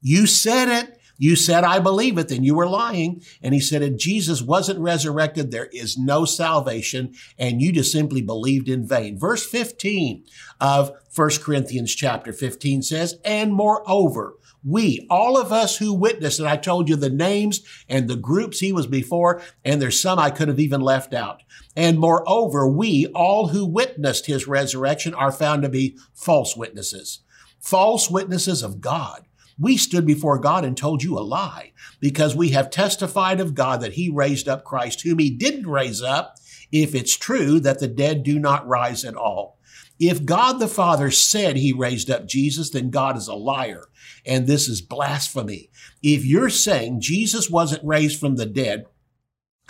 you 0.00 0.26
said 0.26 0.68
it, 0.68 0.97
you 1.18 1.34
said, 1.34 1.64
I 1.64 1.80
believe 1.80 2.16
it, 2.16 2.28
then 2.28 2.44
you 2.44 2.54
were 2.54 2.68
lying. 2.68 3.22
And 3.42 3.52
he 3.52 3.60
said, 3.60 3.82
if 3.82 3.96
Jesus 3.96 4.40
wasn't 4.40 4.78
resurrected, 4.78 5.50
there 5.50 5.68
is 5.72 5.98
no 5.98 6.24
salvation. 6.24 7.12
And 7.36 7.60
you 7.60 7.72
just 7.72 7.92
simply 7.92 8.22
believed 8.22 8.68
in 8.68 8.86
vain. 8.86 9.18
Verse 9.18 9.44
15 9.44 10.24
of 10.60 10.92
1 11.14 11.30
Corinthians 11.42 11.94
chapter 11.94 12.32
15 12.32 12.82
says, 12.82 13.18
and 13.24 13.52
moreover, 13.52 14.36
we, 14.64 15.06
all 15.08 15.40
of 15.40 15.52
us 15.52 15.78
who 15.78 15.92
witnessed, 15.94 16.40
and 16.40 16.48
I 16.48 16.56
told 16.56 16.88
you 16.88 16.96
the 16.96 17.10
names 17.10 17.62
and 17.88 18.08
the 18.08 18.16
groups 18.16 18.58
he 18.60 18.72
was 18.72 18.86
before, 18.86 19.40
and 19.64 19.80
there's 19.80 20.00
some 20.00 20.18
I 20.18 20.30
could 20.30 20.48
have 20.48 20.58
even 20.60 20.80
left 20.80 21.14
out. 21.14 21.42
And 21.76 21.98
moreover, 21.98 22.68
we, 22.68 23.06
all 23.14 23.48
who 23.48 23.64
witnessed 23.64 24.26
his 24.26 24.48
resurrection, 24.48 25.14
are 25.14 25.32
found 25.32 25.62
to 25.62 25.68
be 25.68 25.96
false 26.12 26.56
witnesses, 26.56 27.20
false 27.60 28.10
witnesses 28.10 28.62
of 28.62 28.80
God. 28.80 29.27
We 29.58 29.76
stood 29.76 30.06
before 30.06 30.38
God 30.38 30.64
and 30.64 30.76
told 30.76 31.02
you 31.02 31.18
a 31.18 31.20
lie 31.20 31.72
because 32.00 32.36
we 32.36 32.50
have 32.50 32.70
testified 32.70 33.40
of 33.40 33.54
God 33.54 33.80
that 33.80 33.94
he 33.94 34.08
raised 34.08 34.48
up 34.48 34.64
Christ, 34.64 35.02
whom 35.02 35.18
he 35.18 35.30
didn't 35.30 35.66
raise 35.66 36.02
up, 36.02 36.36
if 36.70 36.94
it's 36.94 37.16
true 37.16 37.58
that 37.60 37.80
the 37.80 37.88
dead 37.88 38.22
do 38.22 38.38
not 38.38 38.66
rise 38.68 39.04
at 39.04 39.16
all. 39.16 39.58
If 39.98 40.24
God 40.24 40.60
the 40.60 40.68
Father 40.68 41.10
said 41.10 41.56
he 41.56 41.72
raised 41.72 42.10
up 42.10 42.26
Jesus, 42.26 42.70
then 42.70 42.90
God 42.90 43.16
is 43.16 43.26
a 43.26 43.34
liar. 43.34 43.84
And 44.24 44.46
this 44.46 44.68
is 44.68 44.80
blasphemy. 44.80 45.70
If 46.02 46.24
you're 46.24 46.50
saying 46.50 47.00
Jesus 47.00 47.50
wasn't 47.50 47.84
raised 47.84 48.20
from 48.20 48.36
the 48.36 48.46
dead, 48.46 48.86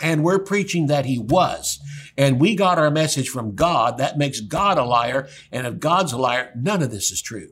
and 0.01 0.23
we're 0.23 0.39
preaching 0.39 0.87
that 0.87 1.05
he 1.05 1.19
was, 1.19 1.79
and 2.17 2.39
we 2.39 2.55
got 2.55 2.77
our 2.77 2.91
message 2.91 3.27
from 3.27 3.55
God, 3.55 3.97
that 3.97 4.17
makes 4.17 4.39
God 4.39 4.77
a 4.77 4.83
liar. 4.83 5.27
And 5.51 5.67
if 5.67 5.79
God's 5.79 6.13
a 6.13 6.17
liar, 6.17 6.53
none 6.55 6.81
of 6.81 6.91
this 6.91 7.11
is 7.11 7.21
true. 7.21 7.49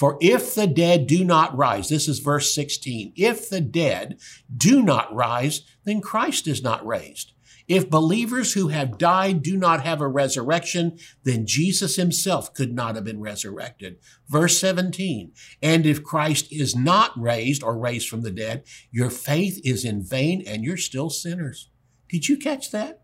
For 0.00 0.16
if 0.22 0.54
the 0.54 0.66
dead 0.66 1.06
do 1.06 1.24
not 1.24 1.54
rise, 1.54 1.90
this 1.90 2.08
is 2.08 2.20
verse 2.20 2.54
16, 2.54 3.12
if 3.16 3.50
the 3.50 3.60
dead 3.60 4.18
do 4.56 4.82
not 4.82 5.14
rise, 5.14 5.60
then 5.84 6.00
Christ 6.00 6.48
is 6.48 6.62
not 6.62 6.86
raised. 6.86 7.34
If 7.68 7.90
believers 7.90 8.54
who 8.54 8.68
have 8.68 8.96
died 8.96 9.42
do 9.42 9.58
not 9.58 9.84
have 9.84 10.00
a 10.00 10.08
resurrection, 10.08 10.98
then 11.24 11.46
Jesus 11.46 11.96
himself 11.96 12.54
could 12.54 12.72
not 12.72 12.94
have 12.94 13.04
been 13.04 13.20
resurrected. 13.20 13.98
Verse 14.26 14.58
17, 14.58 15.32
and 15.60 15.84
if 15.84 16.02
Christ 16.02 16.50
is 16.50 16.74
not 16.74 17.12
raised 17.20 17.62
or 17.62 17.76
raised 17.76 18.08
from 18.08 18.22
the 18.22 18.30
dead, 18.30 18.64
your 18.90 19.10
faith 19.10 19.60
is 19.66 19.84
in 19.84 20.02
vain 20.02 20.42
and 20.46 20.64
you're 20.64 20.78
still 20.78 21.10
sinners. 21.10 21.68
Did 22.08 22.26
you 22.26 22.38
catch 22.38 22.70
that? 22.70 23.02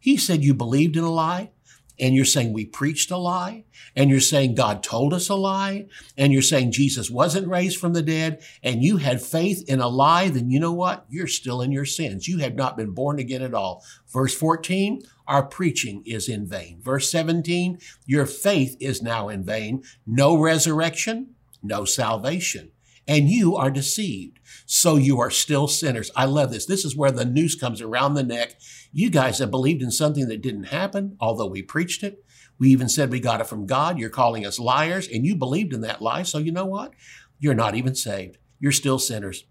He 0.00 0.16
said 0.16 0.42
you 0.42 0.54
believed 0.54 0.96
in 0.96 1.04
a 1.04 1.12
lie 1.12 1.52
and 1.98 2.14
you're 2.14 2.24
saying 2.24 2.52
we 2.52 2.66
preached 2.66 3.10
a 3.10 3.16
lie, 3.16 3.64
and 3.94 4.10
you're 4.10 4.20
saying 4.20 4.54
God 4.54 4.82
told 4.82 5.14
us 5.14 5.28
a 5.28 5.34
lie, 5.34 5.86
and 6.16 6.32
you're 6.32 6.42
saying 6.42 6.72
Jesus 6.72 7.10
wasn't 7.10 7.48
raised 7.48 7.78
from 7.78 7.92
the 7.92 8.02
dead, 8.02 8.42
and 8.62 8.82
you 8.82 8.98
had 8.98 9.22
faith 9.22 9.64
in 9.68 9.80
a 9.80 9.88
lie, 9.88 10.28
then 10.28 10.50
you 10.50 10.60
know 10.60 10.72
what? 10.72 11.06
You're 11.08 11.26
still 11.26 11.60
in 11.62 11.72
your 11.72 11.84
sins. 11.84 12.28
You 12.28 12.38
have 12.38 12.54
not 12.54 12.76
been 12.76 12.92
born 12.92 13.18
again 13.18 13.42
at 13.42 13.54
all. 13.54 13.84
Verse 14.12 14.34
14, 14.34 15.02
our 15.26 15.42
preaching 15.42 16.02
is 16.06 16.28
in 16.28 16.46
vain. 16.46 16.80
Verse 16.80 17.10
17, 17.10 17.78
your 18.06 18.26
faith 18.26 18.76
is 18.80 19.02
now 19.02 19.28
in 19.28 19.42
vain. 19.44 19.82
No 20.06 20.36
resurrection, 20.36 21.34
no 21.62 21.84
salvation 21.84 22.70
and 23.06 23.28
you 23.28 23.56
are 23.56 23.70
deceived. 23.70 24.40
So 24.66 24.96
you 24.96 25.20
are 25.20 25.30
still 25.30 25.68
sinners. 25.68 26.10
I 26.16 26.24
love 26.24 26.50
this. 26.50 26.66
This 26.66 26.84
is 26.84 26.96
where 26.96 27.12
the 27.12 27.24
noose 27.24 27.54
comes 27.54 27.80
around 27.80 28.14
the 28.14 28.22
neck. 28.22 28.54
You 28.92 29.10
guys 29.10 29.38
have 29.38 29.50
believed 29.50 29.82
in 29.82 29.90
something 29.90 30.28
that 30.28 30.42
didn't 30.42 30.64
happen, 30.64 31.16
although 31.20 31.46
we 31.46 31.62
preached 31.62 32.02
it. 32.02 32.24
We 32.58 32.70
even 32.70 32.88
said 32.88 33.10
we 33.10 33.20
got 33.20 33.40
it 33.40 33.46
from 33.46 33.66
God. 33.66 33.98
You're 33.98 34.10
calling 34.10 34.46
us 34.46 34.58
liars, 34.58 35.08
and 35.08 35.26
you 35.26 35.36
believed 35.36 35.72
in 35.72 35.82
that 35.82 36.00
lie. 36.02 36.22
So 36.22 36.38
you 36.38 36.52
know 36.52 36.64
what? 36.64 36.94
You're 37.38 37.54
not 37.54 37.74
even 37.74 37.94
saved. 37.94 38.38
You're 38.58 38.72
still 38.72 38.98
sinners. 38.98 39.44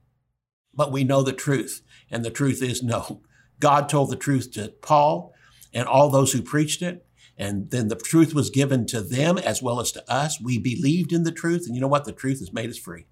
But 0.73 0.91
we 0.91 1.03
know 1.03 1.21
the 1.21 1.31
truth, 1.31 1.83
and 2.09 2.25
the 2.25 2.31
truth 2.31 2.61
is 2.61 2.83
no. 2.83 3.21
God 3.59 3.87
told 3.87 4.09
the 4.09 4.15
truth 4.15 4.51
to 4.53 4.73
Paul 4.81 5.33
and 5.73 5.87
all 5.87 6.09
those 6.09 6.33
who 6.33 6.41
preached 6.41 6.81
it. 6.81 7.05
And 7.37 7.69
then 7.69 7.89
the 7.89 7.95
truth 7.95 8.33
was 8.33 8.49
given 8.49 8.85
to 8.87 9.01
them 9.01 9.37
as 9.37 9.61
well 9.61 9.79
as 9.79 9.91
to 9.93 10.11
us. 10.11 10.39
We 10.41 10.57
believed 10.57 11.11
in 11.11 11.23
the 11.23 11.31
truth. 11.31 11.65
And 11.65 11.75
you 11.75 11.81
know 11.81 11.87
what? 11.87 12.05
The 12.05 12.13
truth 12.13 12.39
has 12.39 12.53
made 12.53 12.69
us 12.69 12.77
free. 12.77 13.05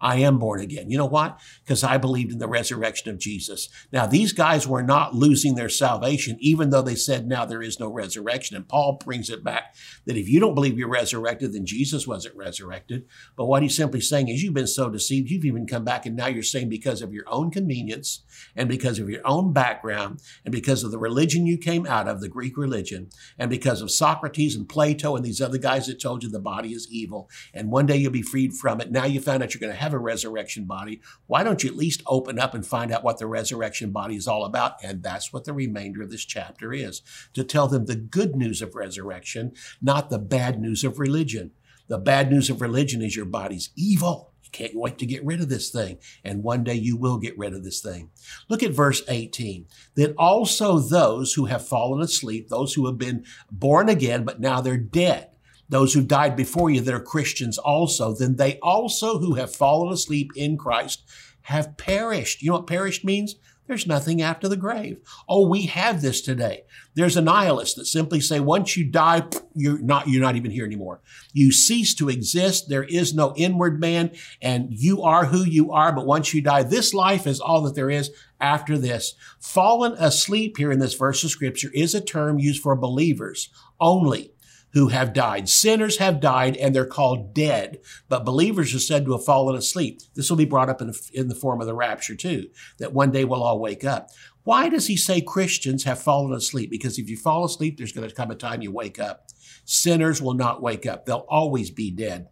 I 0.00 0.16
am 0.16 0.38
born 0.38 0.60
again. 0.60 0.90
You 0.90 0.98
know 0.98 1.06
what? 1.06 1.40
Because 1.64 1.82
I 1.82 1.98
believed 1.98 2.32
in 2.32 2.38
the 2.38 2.48
resurrection 2.48 3.10
of 3.10 3.18
Jesus. 3.18 3.68
Now, 3.92 4.06
these 4.06 4.32
guys 4.32 4.66
were 4.66 4.82
not 4.82 5.14
losing 5.14 5.54
their 5.54 5.68
salvation, 5.68 6.36
even 6.40 6.70
though 6.70 6.82
they 6.82 6.94
said 6.94 7.26
now 7.26 7.44
there 7.44 7.62
is 7.62 7.80
no 7.80 7.88
resurrection. 7.88 8.56
And 8.56 8.68
Paul 8.68 8.98
brings 9.04 9.30
it 9.30 9.42
back 9.42 9.74
that 10.06 10.16
if 10.16 10.28
you 10.28 10.40
don't 10.40 10.54
believe 10.54 10.78
you're 10.78 10.88
resurrected, 10.88 11.52
then 11.52 11.66
Jesus 11.66 12.06
wasn't 12.06 12.36
resurrected. 12.36 13.06
But 13.36 13.46
what 13.46 13.62
he's 13.62 13.76
simply 13.76 14.00
saying 14.00 14.28
is 14.28 14.42
you've 14.42 14.54
been 14.54 14.66
so 14.66 14.90
deceived, 14.90 15.30
you've 15.30 15.44
even 15.44 15.66
come 15.66 15.84
back 15.84 16.06
and 16.06 16.16
now 16.16 16.26
you're 16.26 16.42
saying 16.42 16.68
because 16.68 17.02
of 17.02 17.12
your 17.12 17.24
own 17.28 17.50
convenience 17.50 18.24
and 18.56 18.68
because 18.68 18.98
of 18.98 19.08
your 19.08 19.26
own 19.26 19.52
background 19.52 20.20
and 20.44 20.52
because 20.52 20.82
of 20.84 20.90
the 20.90 20.98
religion 20.98 21.46
you 21.46 21.58
came 21.58 21.86
out 21.86 22.08
of, 22.08 22.20
the 22.20 22.28
Greek 22.28 22.56
religion, 22.56 23.08
and 23.38 23.50
because 23.50 23.80
of 23.80 23.90
Socrates 23.90 24.56
and 24.56 24.68
Plato 24.68 25.16
and 25.16 25.24
these 25.24 25.40
other 25.40 25.58
guys 25.58 25.86
that 25.86 26.00
told 26.00 26.22
you 26.22 26.28
the 26.28 26.40
body 26.40 26.72
is 26.72 26.88
evil, 26.90 27.30
and 27.54 27.70
one 27.70 27.86
day 27.86 27.96
you'll 27.96 28.10
be 28.10 28.22
freed 28.22 28.54
from 28.54 28.80
it. 28.80 28.90
Now 28.90 29.04
you 29.04 29.20
found 29.20 29.42
out 29.42 29.54
you're 29.54 29.60
going 29.60 29.72
to 29.72 29.78
have 29.78 29.87
have 29.88 29.94
a 29.94 29.98
resurrection 29.98 30.64
body, 30.64 31.00
why 31.26 31.42
don't 31.42 31.64
you 31.64 31.70
at 31.70 31.76
least 31.76 32.02
open 32.06 32.38
up 32.38 32.54
and 32.54 32.66
find 32.66 32.92
out 32.92 33.02
what 33.02 33.18
the 33.18 33.26
resurrection 33.26 33.90
body 33.90 34.16
is 34.16 34.28
all 34.28 34.44
about? 34.44 34.74
And 34.84 35.02
that's 35.02 35.32
what 35.32 35.44
the 35.44 35.54
remainder 35.54 36.02
of 36.02 36.10
this 36.10 36.24
chapter 36.24 36.74
is 36.74 37.00
to 37.32 37.42
tell 37.42 37.68
them 37.68 37.86
the 37.86 37.96
good 37.96 38.36
news 38.36 38.60
of 38.60 38.74
resurrection, 38.74 39.52
not 39.80 40.10
the 40.10 40.18
bad 40.18 40.60
news 40.60 40.84
of 40.84 40.98
religion. 40.98 41.52
The 41.88 41.98
bad 41.98 42.30
news 42.30 42.50
of 42.50 42.60
religion 42.60 43.00
is 43.00 43.16
your 43.16 43.24
body's 43.24 43.70
evil. 43.74 44.32
You 44.44 44.50
can't 44.50 44.76
wait 44.76 44.98
to 44.98 45.06
get 45.06 45.24
rid 45.24 45.40
of 45.40 45.48
this 45.48 45.70
thing. 45.70 45.98
And 46.22 46.42
one 46.42 46.64
day 46.64 46.74
you 46.74 46.98
will 46.98 47.16
get 47.16 47.38
rid 47.38 47.54
of 47.54 47.64
this 47.64 47.80
thing. 47.80 48.10
Look 48.48 48.62
at 48.62 48.72
verse 48.72 49.02
18. 49.08 49.66
Then 49.94 50.14
also 50.18 50.78
those 50.78 51.32
who 51.32 51.46
have 51.46 51.66
fallen 51.66 52.02
asleep, 52.02 52.48
those 52.48 52.74
who 52.74 52.86
have 52.86 52.98
been 52.98 53.24
born 53.50 53.88
again, 53.88 54.24
but 54.24 54.38
now 54.38 54.60
they're 54.60 54.76
dead, 54.76 55.30
those 55.68 55.92
who 55.92 56.02
died 56.02 56.36
before 56.36 56.70
you 56.70 56.80
that 56.80 56.94
are 56.94 57.00
Christians 57.00 57.58
also, 57.58 58.14
then 58.14 58.36
they 58.36 58.58
also 58.60 59.18
who 59.18 59.34
have 59.34 59.54
fallen 59.54 59.92
asleep 59.92 60.30
in 60.34 60.56
Christ 60.56 61.04
have 61.42 61.76
perished. 61.76 62.42
You 62.42 62.50
know 62.50 62.56
what 62.56 62.66
perished 62.66 63.04
means? 63.04 63.36
There's 63.68 63.86
nothing 63.86 64.22
after 64.22 64.48
the 64.48 64.56
grave. 64.56 64.98
Oh, 65.28 65.46
we 65.46 65.66
have 65.66 66.00
this 66.00 66.22
today. 66.22 66.62
There's 66.94 67.18
a 67.18 67.22
nihilist 67.22 67.76
that 67.76 67.84
simply 67.84 68.18
say 68.18 68.40
once 68.40 68.78
you 68.78 68.86
die, 68.86 69.24
you're 69.54 69.78
not 69.78 70.08
you're 70.08 70.22
not 70.22 70.36
even 70.36 70.50
here 70.50 70.64
anymore. 70.64 71.02
You 71.34 71.52
cease 71.52 71.94
to 71.96 72.08
exist. 72.08 72.70
There 72.70 72.84
is 72.84 73.12
no 73.12 73.34
inward 73.36 73.78
man, 73.78 74.12
and 74.40 74.68
you 74.70 75.02
are 75.02 75.26
who 75.26 75.44
you 75.44 75.70
are. 75.70 75.92
But 75.92 76.06
once 76.06 76.32
you 76.32 76.40
die, 76.40 76.62
this 76.62 76.94
life 76.94 77.26
is 77.26 77.40
all 77.40 77.60
that 77.62 77.74
there 77.74 77.90
is 77.90 78.10
after 78.40 78.78
this. 78.78 79.14
Fallen 79.38 79.92
asleep 79.98 80.56
here 80.56 80.72
in 80.72 80.78
this 80.78 80.94
verse 80.94 81.22
of 81.22 81.30
scripture 81.30 81.70
is 81.74 81.94
a 81.94 82.00
term 82.00 82.38
used 82.38 82.62
for 82.62 82.74
believers 82.74 83.50
only 83.78 84.32
who 84.78 84.88
have 84.88 85.12
died. 85.12 85.48
Sinners 85.48 85.98
have 85.98 86.20
died 86.20 86.56
and 86.56 86.72
they're 86.72 86.86
called 86.86 87.34
dead, 87.34 87.80
but 88.08 88.24
believers 88.24 88.72
are 88.76 88.78
said 88.78 89.04
to 89.04 89.10
have 89.10 89.24
fallen 89.24 89.56
asleep. 89.56 90.00
This 90.14 90.30
will 90.30 90.36
be 90.36 90.44
brought 90.44 90.68
up 90.68 90.80
in 90.80 90.86
the, 90.86 91.10
in 91.12 91.26
the 91.26 91.34
form 91.34 91.60
of 91.60 91.66
the 91.66 91.74
rapture 91.74 92.14
too, 92.14 92.48
that 92.78 92.92
one 92.92 93.10
day 93.10 93.24
we'll 93.24 93.42
all 93.42 93.58
wake 93.58 93.84
up. 93.84 94.10
Why 94.44 94.68
does 94.68 94.86
he 94.86 94.96
say 94.96 95.20
Christians 95.20 95.82
have 95.82 96.00
fallen 96.00 96.32
asleep? 96.32 96.70
Because 96.70 96.96
if 96.96 97.10
you 97.10 97.16
fall 97.16 97.44
asleep, 97.44 97.76
there's 97.76 97.90
going 97.90 98.08
to 98.08 98.14
come 98.14 98.30
a 98.30 98.36
time 98.36 98.62
you 98.62 98.70
wake 98.70 99.00
up. 99.00 99.26
Sinners 99.64 100.22
will 100.22 100.34
not 100.34 100.62
wake 100.62 100.86
up. 100.86 101.06
They'll 101.06 101.26
always 101.28 101.72
be 101.72 101.90
dead 101.90 102.28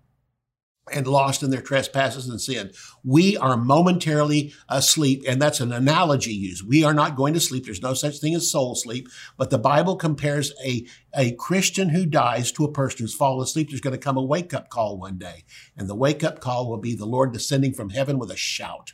and 0.92 1.07
lost 1.07 1.42
in 1.42 1.51
their 1.51 1.61
trespasses 1.61 2.29
and 2.29 2.40
sin. 2.40 2.70
We 3.03 3.37
are 3.37 3.57
momentarily 3.57 4.55
asleep, 4.68 5.25
and 5.27 5.42
that's 5.42 5.61
an 5.61 5.72
analogy 5.72 6.33
used. 6.33 6.66
We 6.66 6.85
are 6.85 6.94
not 6.94 7.16
going 7.16 7.35
to 7.35 7.40
sleep. 7.40 7.64
There's 7.64 7.83
no 7.83 7.94
such 7.94 8.18
thing 8.18 8.35
as 8.35 8.51
soul 8.51 8.77
sleep, 8.77 9.09
but 9.37 9.51
the 9.51 9.59
Bible 9.59 9.96
compares 9.96 10.53
a, 10.64 10.87
a 11.16 11.33
Christian 11.33 11.88
who 11.88 12.07
dies 12.07 12.53
to 12.53 12.64
a 12.64 12.72
person 12.72 13.01
who's 13.01 13.14
fallen 13.14 13.42
asleep. 13.42 13.70
There's 13.70 13.81
going 13.81 13.96
to 13.96 13.99
come 13.99 14.16
a 14.16 14.22
wake 14.22 14.55
up 14.55 14.68
call 14.68 14.96
one 14.96 15.18
day, 15.18 15.44
and 15.77 15.88
the 15.88 15.96
wake 15.96 16.22
up 16.22 16.40
call 16.40 16.70
will 16.70 16.79
be 16.79 16.94
the 16.94 17.05
Lord 17.05 17.33
descending 17.33 17.72
from 17.72 17.90
heaven 17.90 18.18
with 18.18 18.31
a 18.31 18.37
shout, 18.37 18.92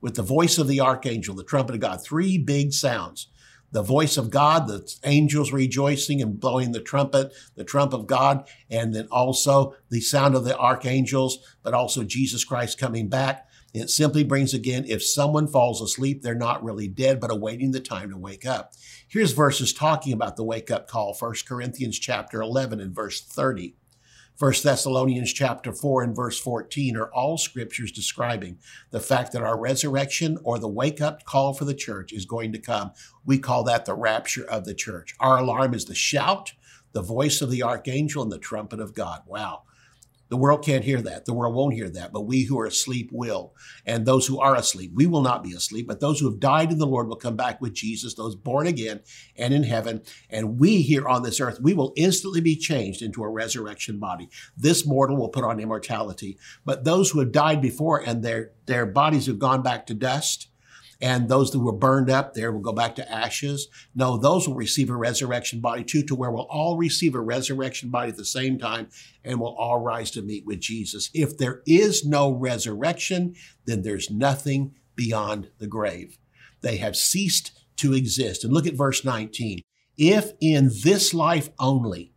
with 0.00 0.14
the 0.14 0.22
voice 0.22 0.58
of 0.58 0.68
the 0.68 0.80
archangel, 0.80 1.34
the 1.34 1.42
trumpet 1.42 1.74
of 1.74 1.80
God, 1.80 2.04
three 2.04 2.38
big 2.38 2.72
sounds 2.72 3.28
the 3.72 3.82
voice 3.82 4.16
of 4.16 4.30
God, 4.30 4.68
the 4.68 4.94
angels 5.04 5.52
rejoicing 5.52 6.22
and 6.22 6.38
blowing 6.38 6.72
the 6.72 6.80
trumpet, 6.80 7.32
the 7.56 7.64
trump 7.64 7.92
of 7.92 8.06
God, 8.06 8.48
and 8.70 8.94
then 8.94 9.08
also 9.10 9.74
the 9.90 10.00
sound 10.00 10.34
of 10.34 10.44
the 10.44 10.56
archangels, 10.56 11.38
but 11.62 11.74
also 11.74 12.04
Jesus 12.04 12.44
Christ 12.44 12.78
coming 12.78 13.08
back. 13.08 13.48
It 13.74 13.88
simply 13.88 14.22
brings 14.22 14.52
again, 14.52 14.84
if 14.86 15.02
someone 15.02 15.48
falls 15.48 15.80
asleep, 15.80 16.20
they're 16.22 16.34
not 16.34 16.62
really 16.62 16.88
dead, 16.88 17.18
but 17.18 17.30
awaiting 17.32 17.70
the 17.70 17.80
time 17.80 18.10
to 18.10 18.18
wake 18.18 18.44
up. 18.44 18.74
Here's 19.08 19.32
verses 19.32 19.72
talking 19.72 20.12
about 20.12 20.36
the 20.36 20.44
wake 20.44 20.70
up 20.70 20.86
call. 20.86 21.16
1 21.18 21.34
Corinthians 21.48 21.98
chapter 21.98 22.42
11 22.42 22.80
and 22.80 22.94
verse 22.94 23.22
30. 23.22 23.74
1 24.42 24.54
Thessalonians 24.64 25.32
chapter 25.32 25.72
4 25.72 26.02
and 26.02 26.16
verse 26.16 26.36
14 26.40 26.96
are 26.96 27.12
all 27.12 27.38
scriptures 27.38 27.92
describing 27.92 28.58
the 28.90 28.98
fact 28.98 29.30
that 29.30 29.42
our 29.44 29.56
resurrection 29.56 30.36
or 30.42 30.58
the 30.58 30.66
wake 30.66 31.00
up 31.00 31.22
call 31.22 31.54
for 31.54 31.64
the 31.64 31.72
church 31.72 32.12
is 32.12 32.24
going 32.24 32.50
to 32.50 32.58
come. 32.58 32.90
We 33.24 33.38
call 33.38 33.62
that 33.62 33.84
the 33.84 33.94
rapture 33.94 34.44
of 34.50 34.64
the 34.64 34.74
church. 34.74 35.14
Our 35.20 35.38
alarm 35.38 35.74
is 35.74 35.84
the 35.84 35.94
shout, 35.94 36.54
the 36.90 37.02
voice 37.02 37.40
of 37.40 37.52
the 37.52 37.62
archangel, 37.62 38.20
and 38.20 38.32
the 38.32 38.38
trumpet 38.40 38.80
of 38.80 38.94
God. 38.94 39.22
Wow. 39.28 39.62
The 40.32 40.38
world 40.38 40.64
can't 40.64 40.82
hear 40.82 41.02
that. 41.02 41.26
The 41.26 41.34
world 41.34 41.54
won't 41.54 41.74
hear 41.74 41.90
that, 41.90 42.10
but 42.10 42.22
we 42.22 42.44
who 42.44 42.58
are 42.58 42.64
asleep 42.64 43.10
will. 43.12 43.52
And 43.84 44.06
those 44.06 44.26
who 44.26 44.40
are 44.40 44.56
asleep, 44.56 44.92
we 44.94 45.06
will 45.06 45.20
not 45.20 45.44
be 45.44 45.52
asleep, 45.52 45.86
but 45.86 46.00
those 46.00 46.20
who 46.20 46.30
have 46.30 46.40
died 46.40 46.72
in 46.72 46.78
the 46.78 46.86
Lord 46.86 47.06
will 47.06 47.16
come 47.16 47.36
back 47.36 47.60
with 47.60 47.74
Jesus, 47.74 48.14
those 48.14 48.34
born 48.34 48.66
again 48.66 49.02
and 49.36 49.52
in 49.52 49.64
heaven. 49.64 50.00
And 50.30 50.58
we 50.58 50.80
here 50.80 51.06
on 51.06 51.22
this 51.22 51.38
earth, 51.38 51.60
we 51.60 51.74
will 51.74 51.92
instantly 51.96 52.40
be 52.40 52.56
changed 52.56 53.02
into 53.02 53.22
a 53.22 53.28
resurrection 53.28 53.98
body. 53.98 54.30
This 54.56 54.86
mortal 54.86 55.18
will 55.18 55.28
put 55.28 55.44
on 55.44 55.60
immortality. 55.60 56.38
But 56.64 56.84
those 56.84 57.10
who 57.10 57.20
have 57.20 57.30
died 57.30 57.60
before 57.60 57.98
and 57.98 58.24
their, 58.24 58.52
their 58.64 58.86
bodies 58.86 59.26
have 59.26 59.38
gone 59.38 59.60
back 59.60 59.84
to 59.88 59.94
dust, 59.94 60.48
and 61.02 61.28
those 61.28 61.50
that 61.50 61.58
were 61.58 61.72
burned 61.72 62.08
up 62.08 62.32
there 62.32 62.52
will 62.52 62.60
go 62.60 62.72
back 62.72 62.94
to 62.94 63.12
ashes. 63.12 63.66
No, 63.92 64.16
those 64.16 64.46
will 64.46 64.54
receive 64.54 64.88
a 64.88 64.96
resurrection 64.96 65.60
body 65.60 65.82
too, 65.82 66.04
to 66.04 66.14
where 66.14 66.30
we'll 66.30 66.46
all 66.48 66.76
receive 66.76 67.16
a 67.16 67.20
resurrection 67.20 67.90
body 67.90 68.10
at 68.10 68.16
the 68.16 68.24
same 68.24 68.56
time 68.56 68.88
and 69.24 69.40
we'll 69.40 69.56
all 69.56 69.80
rise 69.80 70.12
to 70.12 70.22
meet 70.22 70.46
with 70.46 70.60
Jesus. 70.60 71.10
If 71.12 71.36
there 71.36 71.60
is 71.66 72.06
no 72.06 72.30
resurrection, 72.30 73.34
then 73.64 73.82
there's 73.82 74.10
nothing 74.10 74.76
beyond 74.94 75.50
the 75.58 75.66
grave. 75.66 76.18
They 76.60 76.76
have 76.76 76.96
ceased 76.96 77.50
to 77.78 77.94
exist. 77.94 78.44
And 78.44 78.52
look 78.52 78.68
at 78.68 78.74
verse 78.74 79.04
19. 79.04 79.60
If 79.98 80.32
in 80.40 80.70
this 80.84 81.12
life 81.12 81.50
only 81.58 82.14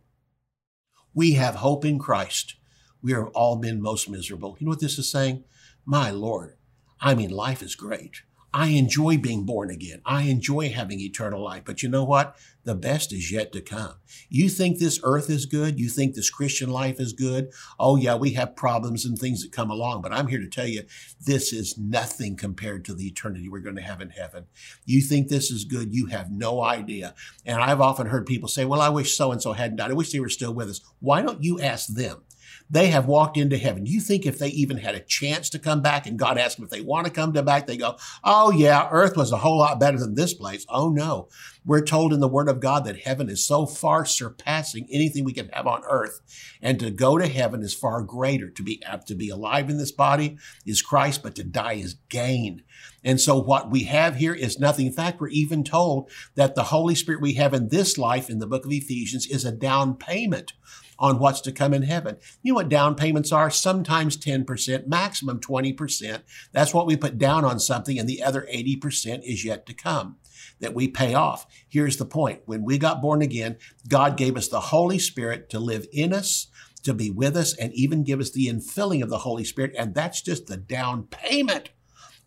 we 1.12 1.32
have 1.32 1.56
hope 1.56 1.84
in 1.84 1.98
Christ, 1.98 2.54
we 3.02 3.10
have 3.12 3.28
all 3.34 3.56
been 3.56 3.82
most 3.82 4.08
miserable. 4.08 4.56
You 4.60 4.66
know 4.66 4.70
what 4.70 4.80
this 4.80 4.96
is 4.96 5.10
saying? 5.10 5.42
My 5.84 6.10
Lord, 6.10 6.54
I 7.00 7.16
mean, 7.16 7.30
life 7.30 7.62
is 7.62 7.74
great. 7.74 8.22
I 8.56 8.68
enjoy 8.68 9.18
being 9.18 9.44
born 9.44 9.70
again. 9.70 10.00
I 10.06 10.22
enjoy 10.22 10.70
having 10.70 10.98
eternal 10.98 11.44
life. 11.44 11.64
But 11.66 11.82
you 11.82 11.90
know 11.90 12.04
what? 12.04 12.36
The 12.64 12.74
best 12.74 13.12
is 13.12 13.30
yet 13.30 13.52
to 13.52 13.60
come. 13.60 13.96
You 14.30 14.48
think 14.48 14.78
this 14.78 14.98
earth 15.02 15.28
is 15.28 15.44
good? 15.44 15.78
You 15.78 15.90
think 15.90 16.14
this 16.14 16.30
Christian 16.30 16.70
life 16.70 16.98
is 16.98 17.12
good? 17.12 17.50
Oh, 17.78 17.96
yeah, 17.96 18.14
we 18.14 18.30
have 18.30 18.56
problems 18.56 19.04
and 19.04 19.18
things 19.18 19.42
that 19.42 19.52
come 19.52 19.70
along. 19.70 20.00
But 20.00 20.14
I'm 20.14 20.28
here 20.28 20.40
to 20.40 20.48
tell 20.48 20.66
you, 20.66 20.84
this 21.20 21.52
is 21.52 21.76
nothing 21.76 22.34
compared 22.34 22.86
to 22.86 22.94
the 22.94 23.06
eternity 23.06 23.46
we're 23.46 23.60
going 23.60 23.76
to 23.76 23.82
have 23.82 24.00
in 24.00 24.08
heaven. 24.08 24.46
You 24.86 25.02
think 25.02 25.28
this 25.28 25.50
is 25.50 25.66
good? 25.66 25.94
You 25.94 26.06
have 26.06 26.30
no 26.30 26.62
idea. 26.62 27.14
And 27.44 27.60
I've 27.60 27.82
often 27.82 28.06
heard 28.06 28.24
people 28.24 28.48
say, 28.48 28.64
well, 28.64 28.80
I 28.80 28.88
wish 28.88 29.14
so 29.14 29.32
and 29.32 29.42
so 29.42 29.52
hadn't 29.52 29.76
died. 29.76 29.90
I 29.90 29.94
wish 29.94 30.12
they 30.12 30.20
were 30.20 30.30
still 30.30 30.54
with 30.54 30.70
us. 30.70 30.80
Why 31.00 31.20
don't 31.20 31.44
you 31.44 31.60
ask 31.60 31.88
them? 31.88 32.22
They 32.68 32.88
have 32.88 33.06
walked 33.06 33.36
into 33.36 33.56
heaven. 33.56 33.86
You 33.86 34.00
think 34.00 34.26
if 34.26 34.38
they 34.38 34.48
even 34.48 34.78
had 34.78 34.94
a 34.94 35.00
chance 35.00 35.50
to 35.50 35.58
come 35.58 35.82
back 35.82 36.06
and 36.06 36.18
God 36.18 36.36
asked 36.36 36.56
them 36.56 36.64
if 36.64 36.70
they 36.70 36.80
want 36.80 37.06
to 37.06 37.12
come 37.12 37.32
back, 37.32 37.66
they 37.66 37.76
go, 37.76 37.96
Oh 38.24 38.50
yeah, 38.50 38.88
earth 38.90 39.16
was 39.16 39.32
a 39.32 39.36
whole 39.36 39.58
lot 39.58 39.78
better 39.78 39.98
than 39.98 40.14
this 40.14 40.34
place. 40.34 40.66
Oh 40.68 40.88
no. 40.88 41.28
We're 41.66 41.84
told 41.84 42.12
in 42.12 42.20
the 42.20 42.28
word 42.28 42.48
of 42.48 42.60
God 42.60 42.84
that 42.84 43.00
heaven 43.00 43.28
is 43.28 43.44
so 43.44 43.66
far 43.66 44.04
surpassing 44.04 44.86
anything 44.90 45.24
we 45.24 45.32
can 45.32 45.48
have 45.48 45.66
on 45.66 45.82
earth. 45.88 46.20
And 46.62 46.78
to 46.78 46.90
go 46.90 47.18
to 47.18 47.26
heaven 47.26 47.62
is 47.62 47.74
far 47.74 48.02
greater. 48.02 48.48
To 48.48 48.62
be 48.62 48.80
uh, 48.88 48.98
to 48.98 49.14
be 49.14 49.28
alive 49.28 49.68
in 49.68 49.76
this 49.76 49.92
body 49.92 50.38
is 50.64 50.80
Christ, 50.80 51.22
but 51.22 51.34
to 51.34 51.44
die 51.44 51.74
is 51.74 51.96
gain. 52.08 52.62
And 53.02 53.20
so 53.20 53.40
what 53.40 53.70
we 53.70 53.84
have 53.84 54.16
here 54.16 54.34
is 54.34 54.60
nothing. 54.60 54.86
In 54.86 54.92
fact, 54.92 55.20
we're 55.20 55.28
even 55.28 55.64
told 55.64 56.10
that 56.36 56.54
the 56.54 56.64
Holy 56.64 56.94
Spirit 56.94 57.20
we 57.20 57.34
have 57.34 57.52
in 57.52 57.68
this 57.68 57.98
life 57.98 58.30
in 58.30 58.38
the 58.38 58.46
book 58.46 58.64
of 58.64 58.72
Ephesians 58.72 59.26
is 59.26 59.44
a 59.44 59.52
down 59.52 59.96
payment 59.96 60.52
on 60.98 61.18
what's 61.18 61.40
to 61.42 61.52
come 61.52 61.74
in 61.74 61.82
heaven. 61.82 62.16
You 62.42 62.52
know 62.52 62.56
what 62.56 62.68
down 62.68 62.94
payments 62.94 63.32
are? 63.32 63.50
Sometimes 63.50 64.16
10%, 64.16 64.86
maximum 64.86 65.40
20%. 65.40 66.22
That's 66.52 66.72
what 66.72 66.86
we 66.86 66.96
put 66.96 67.18
down 67.18 67.44
on 67.44 67.58
something, 67.58 67.98
and 67.98 68.08
the 68.08 68.22
other 68.22 68.48
80% 68.52 69.22
is 69.24 69.44
yet 69.44 69.66
to 69.66 69.74
come 69.74 70.16
that 70.60 70.74
we 70.74 70.88
pay 70.88 71.14
off. 71.14 71.46
Here's 71.68 71.96
the 71.96 72.04
point. 72.04 72.42
When 72.46 72.64
we 72.64 72.78
got 72.78 73.02
born 73.02 73.22
again, 73.22 73.56
God 73.88 74.16
gave 74.16 74.36
us 74.36 74.48
the 74.48 74.60
Holy 74.60 74.98
Spirit 74.98 75.48
to 75.50 75.58
live 75.58 75.86
in 75.92 76.12
us, 76.12 76.48
to 76.82 76.94
be 76.94 77.10
with 77.10 77.36
us, 77.36 77.54
and 77.56 77.72
even 77.74 78.04
give 78.04 78.20
us 78.20 78.30
the 78.30 78.46
infilling 78.46 79.02
of 79.02 79.10
the 79.10 79.18
Holy 79.18 79.44
Spirit. 79.44 79.74
And 79.76 79.94
that's 79.94 80.22
just 80.22 80.46
the 80.46 80.56
down 80.56 81.04
payment 81.04 81.70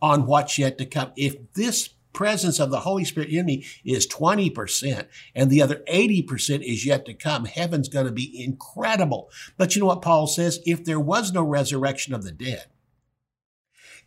on 0.02 0.26
what's 0.26 0.58
yet 0.58 0.78
to 0.78 0.86
come. 0.86 1.12
If 1.15 1.36
this 1.54 1.89
presence 2.13 2.60
of 2.60 2.72
the 2.72 2.82
Holy 2.82 3.06
Spirit 3.06 3.30
in 3.30 3.45
me 3.45 3.65
is 3.86 4.08
20% 4.08 5.08
and 5.36 5.50
the 5.50 5.62
other 5.62 5.84
80% 5.91 6.62
is 6.62 6.86
yet 6.86 7.06
to 7.06 7.13
come. 7.13 7.45
Heaven's 7.45 7.89
going 7.89 8.08
to 8.08 8.12
be 8.12 8.43
incredible. 8.43 9.30
But 9.58 9.76
you 9.76 9.80
know 9.80 9.88
what 9.88 10.02
Paul 10.02 10.28
says? 10.28 10.60
If 10.65 10.84
there 10.84 11.00
was 11.00 11.32
no 11.32 11.43
resurrection 11.43 12.13
of 12.13 12.24
the 12.24 12.32
dead, 12.32 12.65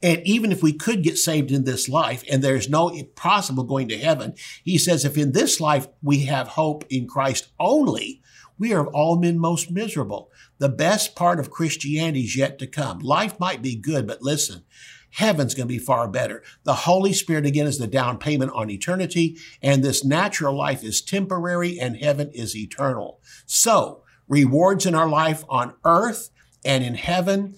and 0.03 0.21
even 0.27 0.51
if 0.51 0.63
we 0.63 0.73
could 0.73 1.03
get 1.03 1.17
saved 1.17 1.53
in 1.53 1.65
this 1.65 1.89
life 1.89 2.25
and 2.29 2.43
there's 2.43 2.69
no 2.69 2.93
possible 3.15 3.63
going 3.63 3.89
to 3.89 3.99
heaven, 3.99 4.35
he 4.65 4.77
says, 4.77 5.05
if 5.05 5.17
in 5.17 5.33
this 5.33 5.61
life 5.61 5.87
we 6.03 6.25
have 6.25 6.49
hope 6.49 6.85
in 6.91 7.07
Christ 7.07 7.53
only, 7.61 8.21
we 8.59 8.73
are 8.73 8.81
of 8.81 8.95
all 8.95 9.19
men 9.19 9.39
most 9.39 9.71
miserable. 9.71 10.31
The 10.59 10.69
best 10.69 11.15
part 11.15 11.39
of 11.39 11.51
Christianity 11.51 12.23
is 12.23 12.37
yet 12.37 12.59
to 12.59 12.67
come. 12.67 12.99
Life 12.99 13.39
might 13.39 13.63
be 13.63 13.77
good, 13.77 14.07
but 14.07 14.23
listen, 14.23 14.65
heaven's 15.11 15.55
going 15.55 15.69
to 15.69 15.75
be 15.75 15.79
far 15.79 16.09
better. 16.09 16.43
The 16.65 16.75
Holy 16.75 17.13
Spirit, 17.13 17.47
again, 17.47 17.67
is 17.67 17.79
the 17.79 17.87
down 17.87 18.19
payment 18.19 18.53
on 18.55 18.71
eternity, 18.71 19.39
and 19.63 19.83
this 19.83 20.05
natural 20.05 20.57
life 20.57 20.83
is 20.83 21.01
temporary 21.01 21.79
and 21.79 21.97
heaven 21.97 22.31
is 22.33 22.57
eternal. 22.57 23.21
So, 23.47 24.03
rewards 24.29 24.87
in 24.87 24.95
our 24.95 25.09
life 25.09 25.45
on 25.49 25.75
earth 25.85 26.31
and 26.65 26.85
in 26.85 26.95
heaven, 26.95 27.57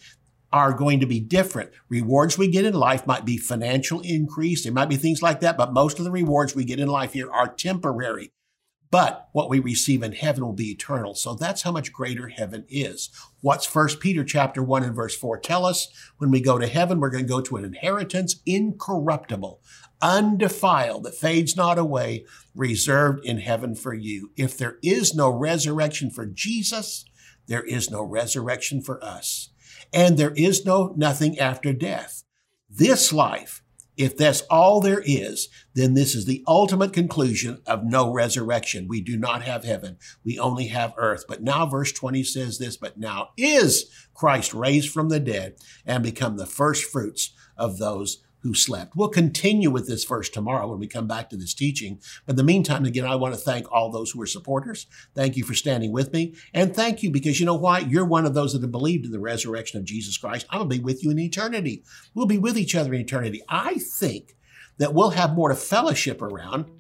are 0.54 0.72
going 0.72 1.00
to 1.00 1.06
be 1.06 1.20
different. 1.20 1.70
Rewards 1.88 2.38
we 2.38 2.48
get 2.48 2.64
in 2.64 2.74
life 2.74 3.06
might 3.06 3.24
be 3.24 3.36
financial 3.36 4.00
increase. 4.00 4.62
There 4.62 4.72
might 4.72 4.88
be 4.88 4.96
things 4.96 5.20
like 5.20 5.40
that, 5.40 5.56
but 5.56 5.72
most 5.72 5.98
of 5.98 6.04
the 6.04 6.10
rewards 6.10 6.54
we 6.54 6.64
get 6.64 6.80
in 6.80 6.88
life 6.88 7.12
here 7.12 7.30
are 7.30 7.48
temporary 7.48 8.32
but 8.94 9.28
what 9.32 9.50
we 9.50 9.58
receive 9.58 10.04
in 10.04 10.12
heaven 10.12 10.44
will 10.44 10.52
be 10.52 10.70
eternal. 10.70 11.16
So 11.16 11.34
that's 11.34 11.62
how 11.62 11.72
much 11.72 11.92
greater 11.92 12.28
heaven 12.28 12.64
is. 12.68 13.10
What's 13.40 13.66
First 13.66 13.98
Peter 13.98 14.22
chapter 14.22 14.62
1 14.62 14.84
and 14.84 14.94
verse 14.94 15.16
4 15.16 15.40
tell 15.40 15.66
us? 15.66 15.88
When 16.18 16.30
we 16.30 16.40
go 16.40 16.60
to 16.60 16.68
heaven, 16.68 17.00
we're 17.00 17.10
going 17.10 17.24
to 17.24 17.28
go 17.28 17.40
to 17.40 17.56
an 17.56 17.64
inheritance 17.64 18.36
incorruptible, 18.46 19.60
undefiled, 20.00 21.02
that 21.02 21.16
fades 21.16 21.56
not 21.56 21.76
away, 21.76 22.24
reserved 22.54 23.24
in 23.24 23.38
heaven 23.38 23.74
for 23.74 23.94
you. 23.94 24.30
If 24.36 24.56
there 24.56 24.78
is 24.80 25.12
no 25.12 25.28
resurrection 25.28 26.10
for 26.10 26.24
Jesus, 26.24 27.04
there 27.48 27.64
is 27.64 27.90
no 27.90 28.00
resurrection 28.00 28.80
for 28.80 29.02
us. 29.02 29.50
And 29.94 30.18
there 30.18 30.35
is 30.37 30.66
no 30.66 30.92
nothing 30.96 31.38
after 31.38 31.72
death. 31.72 32.24
This 32.68 33.12
life 33.12 33.62
if 33.96 34.16
that's 34.16 34.40
all 34.42 34.80
there 34.80 35.02
is, 35.04 35.48
then 35.74 35.94
this 35.94 36.14
is 36.14 36.24
the 36.24 36.42
ultimate 36.48 36.92
conclusion 36.92 37.61
of 37.66 37.85
no 37.85 38.12
resurrection. 38.12 38.88
We 38.88 39.00
do 39.00 39.16
not 39.16 39.42
have 39.42 39.64
heaven. 39.64 39.98
We 40.24 40.38
only 40.38 40.68
have 40.68 40.94
earth. 40.96 41.24
But 41.28 41.42
now 41.42 41.66
verse 41.66 41.92
20 41.92 42.24
says 42.24 42.59
this, 42.59 42.76
but 42.76 42.98
now 42.98 43.30
is 43.37 43.90
Christ 44.12 44.52
raised 44.52 44.90
from 44.90 45.11
the 45.11 45.20
dead 45.20 45.57
and 45.87 46.02
become 46.02 46.37
the 46.37 46.46
first 46.46 46.85
fruits 46.85 47.33
of 47.57 47.78
those 47.78 48.23
who 48.44 48.52
slept. 48.54 48.94
We'll 48.94 49.09
continue 49.09 49.70
with 49.70 49.88
this 49.88 50.04
verse 50.04 50.28
tomorrow 50.28 50.68
when 50.68 50.78
we 50.78 50.87
come 50.87 51.07
back 51.07 51.30
to 51.30 51.37
this 51.37 51.54
teaching. 51.54 51.98
But 52.26 52.35
in 52.35 52.37
the 52.37 52.44
meantime, 52.44 52.85
again, 52.85 53.07
I 53.07 53.16
want 53.16 53.35
to 53.35 53.40
thank 53.40 53.72
all 53.72 53.90
those 53.90 54.11
who 54.11 54.20
are 54.20 54.26
supporters. 54.26 54.87
Thank 55.14 55.38
you 55.38 55.44
for 55.44 55.54
standing 55.54 55.92
with 55.92 56.12
me. 56.12 56.35
And 56.52 56.76
thank 56.76 57.02
you 57.02 57.11
because 57.11 57.40
you 57.40 57.46
know 57.46 57.54
why? 57.54 57.78
You're 57.78 58.04
one 58.04 58.26
of 58.26 58.35
those 58.35 58.52
that 58.52 58.61
have 58.61 58.70
believed 58.70 59.07
in 59.07 59.12
the 59.12 59.18
resurrection 59.18 59.80
of 59.80 59.87
Jesus 59.87 60.18
Christ. 60.18 60.46
I'm 60.50 60.59
going 60.59 60.68
to 60.68 60.76
be 60.76 60.85
with 60.85 61.02
you 61.02 61.11
in 61.11 61.18
eternity. 61.18 61.85
We'll 62.12 62.26
be 62.26 62.37
with 62.37 62.59
each 62.59 62.74
other 62.74 62.92
in 62.92 63.00
eternity. 63.00 63.40
I 63.48 63.76
think 63.76 64.37
that 64.76 64.92
we'll 64.92 65.11
have 65.11 65.35
more 65.35 65.48
to 65.48 65.54
fellowship 65.54 66.20
around 66.20 66.70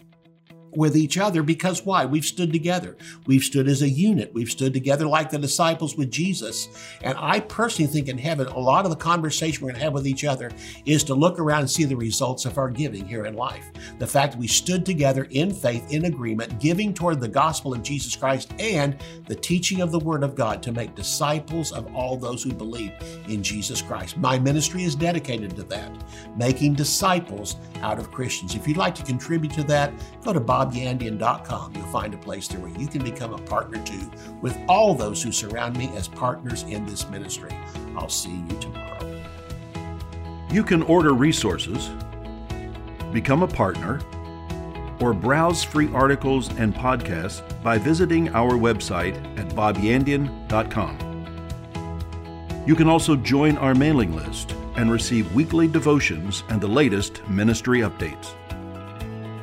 with 0.76 0.96
each 0.96 1.18
other 1.18 1.42
because 1.42 1.84
why? 1.84 2.04
We've 2.04 2.24
stood 2.24 2.52
together. 2.52 2.96
We've 3.26 3.42
stood 3.42 3.68
as 3.68 3.82
a 3.82 3.88
unit. 3.88 4.32
We've 4.34 4.50
stood 4.50 4.72
together 4.72 5.06
like 5.06 5.30
the 5.30 5.38
disciples 5.38 5.96
with 5.96 6.10
Jesus. 6.10 6.68
And 7.02 7.16
I 7.18 7.40
personally 7.40 7.90
think 7.90 8.08
in 8.08 8.18
heaven, 8.18 8.46
a 8.48 8.58
lot 8.58 8.84
of 8.84 8.90
the 8.90 8.96
conversation 8.96 9.62
we're 9.62 9.70
going 9.70 9.80
to 9.80 9.84
have 9.84 9.92
with 9.92 10.06
each 10.06 10.24
other 10.24 10.50
is 10.84 11.04
to 11.04 11.14
look 11.14 11.38
around 11.38 11.60
and 11.60 11.70
see 11.70 11.84
the 11.84 11.96
results 11.96 12.44
of 12.44 12.58
our 12.58 12.70
giving 12.70 13.06
here 13.06 13.26
in 13.26 13.34
life. 13.34 13.64
The 13.98 14.06
fact 14.06 14.32
that 14.32 14.38
we 14.38 14.48
stood 14.48 14.84
together 14.86 15.26
in 15.30 15.52
faith, 15.52 15.90
in 15.92 16.06
agreement, 16.06 16.60
giving 16.60 16.94
toward 16.94 17.20
the 17.20 17.28
gospel 17.28 17.74
of 17.74 17.82
Jesus 17.82 18.16
Christ 18.16 18.52
and 18.58 18.96
the 19.26 19.34
teaching 19.34 19.80
of 19.80 19.92
the 19.92 19.98
Word 19.98 20.22
of 20.22 20.34
God 20.34 20.62
to 20.62 20.72
make 20.72 20.94
disciples 20.94 21.72
of 21.72 21.94
all 21.94 22.16
those 22.16 22.42
who 22.42 22.52
believe 22.52 22.92
in 23.28 23.42
Jesus 23.42 23.82
Christ. 23.82 24.16
My 24.16 24.38
ministry 24.38 24.84
is 24.84 24.94
dedicated 24.94 25.56
to 25.56 25.62
that, 25.64 25.92
making 26.36 26.74
disciples 26.74 27.56
out 27.82 27.98
of 27.98 28.10
Christians. 28.10 28.54
If 28.54 28.66
you'd 28.66 28.76
like 28.76 28.94
to 28.96 29.02
contribute 29.02 29.52
to 29.54 29.62
that, 29.64 29.92
go 30.24 30.32
to 30.32 30.40
Bob 30.40 30.63
bobyandian.com, 30.64 31.74
you'll 31.74 31.86
find 31.86 32.14
a 32.14 32.18
place 32.18 32.48
there 32.48 32.60
where 32.60 32.70
you 32.80 32.86
can 32.86 33.02
become 33.02 33.34
a 33.34 33.38
partner 33.38 33.82
too 33.84 34.10
with 34.40 34.56
all 34.68 34.94
those 34.94 35.22
who 35.22 35.32
surround 35.32 35.76
me 35.76 35.90
as 35.96 36.08
partners 36.08 36.62
in 36.64 36.86
this 36.86 37.08
ministry. 37.10 37.52
I'll 37.96 38.08
see 38.08 38.42
you 38.48 38.58
tomorrow. 38.60 39.22
You 40.50 40.62
can 40.62 40.82
order 40.82 41.12
resources, 41.14 41.90
become 43.12 43.42
a 43.42 43.48
partner, 43.48 44.00
or 45.00 45.12
browse 45.12 45.64
free 45.64 45.92
articles 45.92 46.48
and 46.58 46.74
podcasts 46.74 47.42
by 47.62 47.78
visiting 47.78 48.28
our 48.34 48.52
website 48.52 49.16
at 49.38 49.48
bobyandian.com. 49.50 50.98
You 52.66 52.74
can 52.74 52.88
also 52.88 53.16
join 53.16 53.58
our 53.58 53.74
mailing 53.74 54.14
list 54.14 54.54
and 54.76 54.90
receive 54.90 55.34
weekly 55.34 55.68
devotions 55.68 56.42
and 56.48 56.60
the 56.60 56.68
latest 56.68 57.26
ministry 57.28 57.80
updates. 57.80 58.34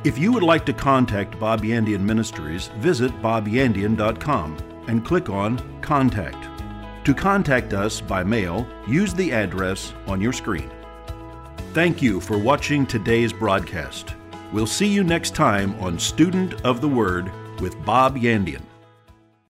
If 0.04 0.18
you 0.18 0.32
would 0.32 0.42
like 0.42 0.66
to 0.66 0.72
contact 0.72 1.38
Bob 1.38 1.62
Yandian 1.62 2.00
Ministries, 2.00 2.66
visit 2.78 3.12
bobyandian.com 3.22 4.84
and 4.88 5.04
click 5.04 5.30
on 5.30 5.80
Contact. 5.80 6.48
To 7.04 7.14
contact 7.14 7.72
us 7.72 8.00
by 8.00 8.24
mail, 8.24 8.66
use 8.88 9.14
the 9.14 9.30
address 9.30 9.94
on 10.08 10.20
your 10.20 10.32
screen. 10.32 10.72
Thank 11.72 12.02
you 12.02 12.20
for 12.20 12.36
watching 12.36 12.84
today's 12.84 13.32
broadcast. 13.32 14.16
We'll 14.52 14.66
see 14.66 14.88
you 14.88 15.04
next 15.04 15.36
time 15.36 15.78
on 15.80 16.00
Student 16.00 16.60
of 16.62 16.80
the 16.80 16.88
Word 16.88 17.30
with 17.60 17.82
Bob 17.84 18.16
Yandian. 18.16 18.62